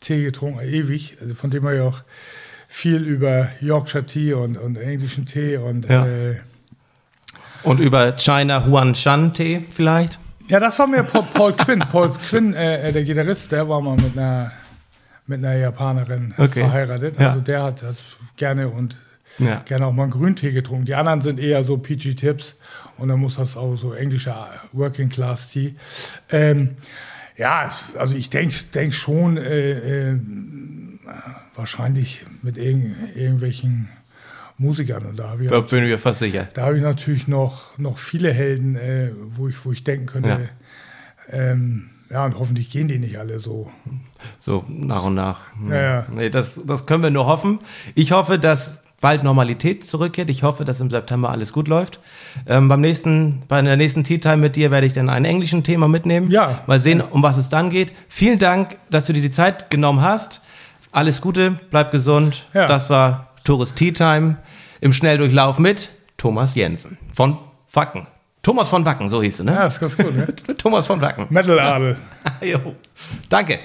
Tee 0.00 0.22
getrunken, 0.24 0.60
ewig. 0.60 1.16
Also 1.20 1.34
von 1.34 1.50
dem 1.50 1.64
habe 1.64 1.76
ich 1.76 1.82
auch 1.82 2.02
viel 2.68 3.02
über 3.02 3.48
Yorkshire 3.60 4.04
Tea 4.04 4.34
und, 4.34 4.56
und 4.58 4.76
englischen 4.76 5.26
Tee 5.26 5.56
und 5.56 5.88
Ja. 5.88 6.06
äh, 6.06 6.36
Und 7.62 7.80
über 7.80 8.12
China 8.16 8.66
Huan 8.66 8.94
Shan 8.94 9.32
Tee 9.32 9.64
vielleicht? 9.72 10.18
Ja, 10.48 10.60
das 10.60 10.78
war 10.78 10.86
mir 10.86 11.02
Paul, 11.02 11.24
Paul 11.34 11.52
Quinn. 11.54 11.78
Paul 11.80 12.10
Quinn, 12.10 12.54
äh, 12.54 12.92
der 12.92 13.04
Gitarrist, 13.04 13.52
der 13.52 13.68
war 13.68 13.80
mal 13.82 13.96
mit 13.96 14.16
einer, 14.16 14.50
mit 15.26 15.38
einer 15.44 15.54
Japanerin 15.56 16.32
Okay. 16.38 16.60
verheiratet. 16.60 17.18
Ja. 17.20 17.28
Also 17.28 17.40
der 17.40 17.62
hat, 17.62 17.82
hat 17.82 17.96
gerne 18.36 18.68
und 18.68 18.96
Ja. 19.38 19.62
gerne 19.64 19.86
auch 19.86 19.92
mal 19.92 20.04
einen 20.04 20.12
Grüntee 20.12 20.50
getrunken. 20.52 20.84
Die 20.86 20.94
anderen 20.94 21.20
sind 21.20 21.38
eher 21.38 21.62
so 21.64 21.78
Peachy 21.78 22.14
Tips 22.16 22.56
und 22.96 23.08
dann 23.08 23.20
muss 23.20 23.36
das 23.36 23.56
auch 23.56 23.76
so 23.76 23.92
englischer 23.92 24.48
Working 24.72 25.08
Class 25.08 25.48
Tea. 25.48 25.76
Ähm, 26.30 26.76
ja, 27.36 27.70
also 27.96 28.16
ich 28.16 28.30
denke 28.30 28.56
denk 28.74 28.94
schon 28.94 29.36
äh, 29.36 30.10
äh, 30.10 30.18
wahrscheinlich 31.54 32.24
mit 32.42 32.58
irgend, 32.58 32.96
irgendwelchen 33.16 33.88
Musikern. 34.58 35.06
Und 35.06 35.16
da 35.18 35.36
Da 35.36 35.60
bin 35.60 35.84
ich 35.84 35.90
mir 35.90 35.98
fast 35.98 36.18
sicher. 36.18 36.48
da 36.54 36.62
habe 36.62 36.76
ich 36.76 36.82
natürlich 36.82 37.28
noch, 37.28 37.78
noch 37.78 37.98
viele 37.98 38.32
Helden, 38.32 38.74
äh, 38.74 39.10
wo, 39.30 39.48
ich, 39.48 39.64
wo 39.64 39.72
ich 39.72 39.84
denken 39.84 40.06
könnte, 40.06 40.28
ja. 40.28 40.38
Ähm, 41.30 41.90
ja, 42.10 42.24
und 42.24 42.38
hoffentlich 42.38 42.70
gehen 42.70 42.88
die 42.88 42.98
nicht 42.98 43.18
alle 43.18 43.38
so. 43.38 43.70
So 44.38 44.64
nach 44.66 45.04
und 45.04 45.14
nach. 45.14 45.40
Ja. 45.70 46.06
Nee, 46.10 46.30
das, 46.30 46.58
das 46.66 46.86
können 46.86 47.02
wir 47.02 47.10
nur 47.10 47.26
hoffen. 47.26 47.58
Ich 47.94 48.12
hoffe, 48.12 48.38
dass 48.38 48.78
bald 49.00 49.22
Normalität 49.22 49.84
zurückkehrt. 49.86 50.30
Ich 50.30 50.42
hoffe, 50.42 50.64
dass 50.64 50.80
im 50.80 50.90
September 50.90 51.30
alles 51.30 51.52
gut 51.52 51.68
läuft. 51.68 52.00
Ähm, 52.46 52.68
beim 52.68 52.80
nächsten, 52.80 53.42
bei 53.48 53.60
der 53.62 53.76
nächsten 53.76 54.04
Tea 54.04 54.18
Time 54.18 54.38
mit 54.38 54.56
dir 54.56 54.70
werde 54.70 54.86
ich 54.86 54.92
dann 54.92 55.08
einen 55.08 55.24
englischen 55.24 55.62
Thema 55.62 55.88
mitnehmen. 55.88 56.30
Ja. 56.30 56.62
Mal 56.66 56.80
sehen, 56.80 57.00
um 57.00 57.22
was 57.22 57.36
es 57.36 57.48
dann 57.48 57.70
geht. 57.70 57.92
Vielen 58.08 58.38
Dank, 58.38 58.78
dass 58.90 59.06
du 59.06 59.12
dir 59.12 59.22
die 59.22 59.30
Zeit 59.30 59.70
genommen 59.70 60.00
hast. 60.00 60.42
Alles 60.90 61.20
Gute, 61.20 61.58
bleib 61.70 61.92
gesund. 61.92 62.46
Ja. 62.54 62.66
Das 62.66 62.90
war 62.90 63.28
Tourist 63.44 63.76
Tea 63.76 63.92
Time 63.92 64.36
im 64.80 64.92
Schnelldurchlauf 64.92 65.58
mit 65.58 65.90
Thomas 66.16 66.54
Jensen 66.54 66.98
von 67.14 67.38
Wacken. 67.72 68.06
Thomas 68.42 68.68
von 68.68 68.84
Wacken, 68.84 69.08
so 69.08 69.22
hieß 69.22 69.38
du, 69.38 69.44
ne? 69.44 69.52
Ja, 69.52 69.66
ist 69.66 69.80
ganz 69.80 69.96
gut, 69.96 70.14
ne? 70.14 70.34
Thomas 70.56 70.86
von 70.86 71.00
Wacken. 71.00 71.26
Metal 71.28 71.58
Adel. 71.58 71.96
jo. 72.40 72.74
Danke. 73.28 73.58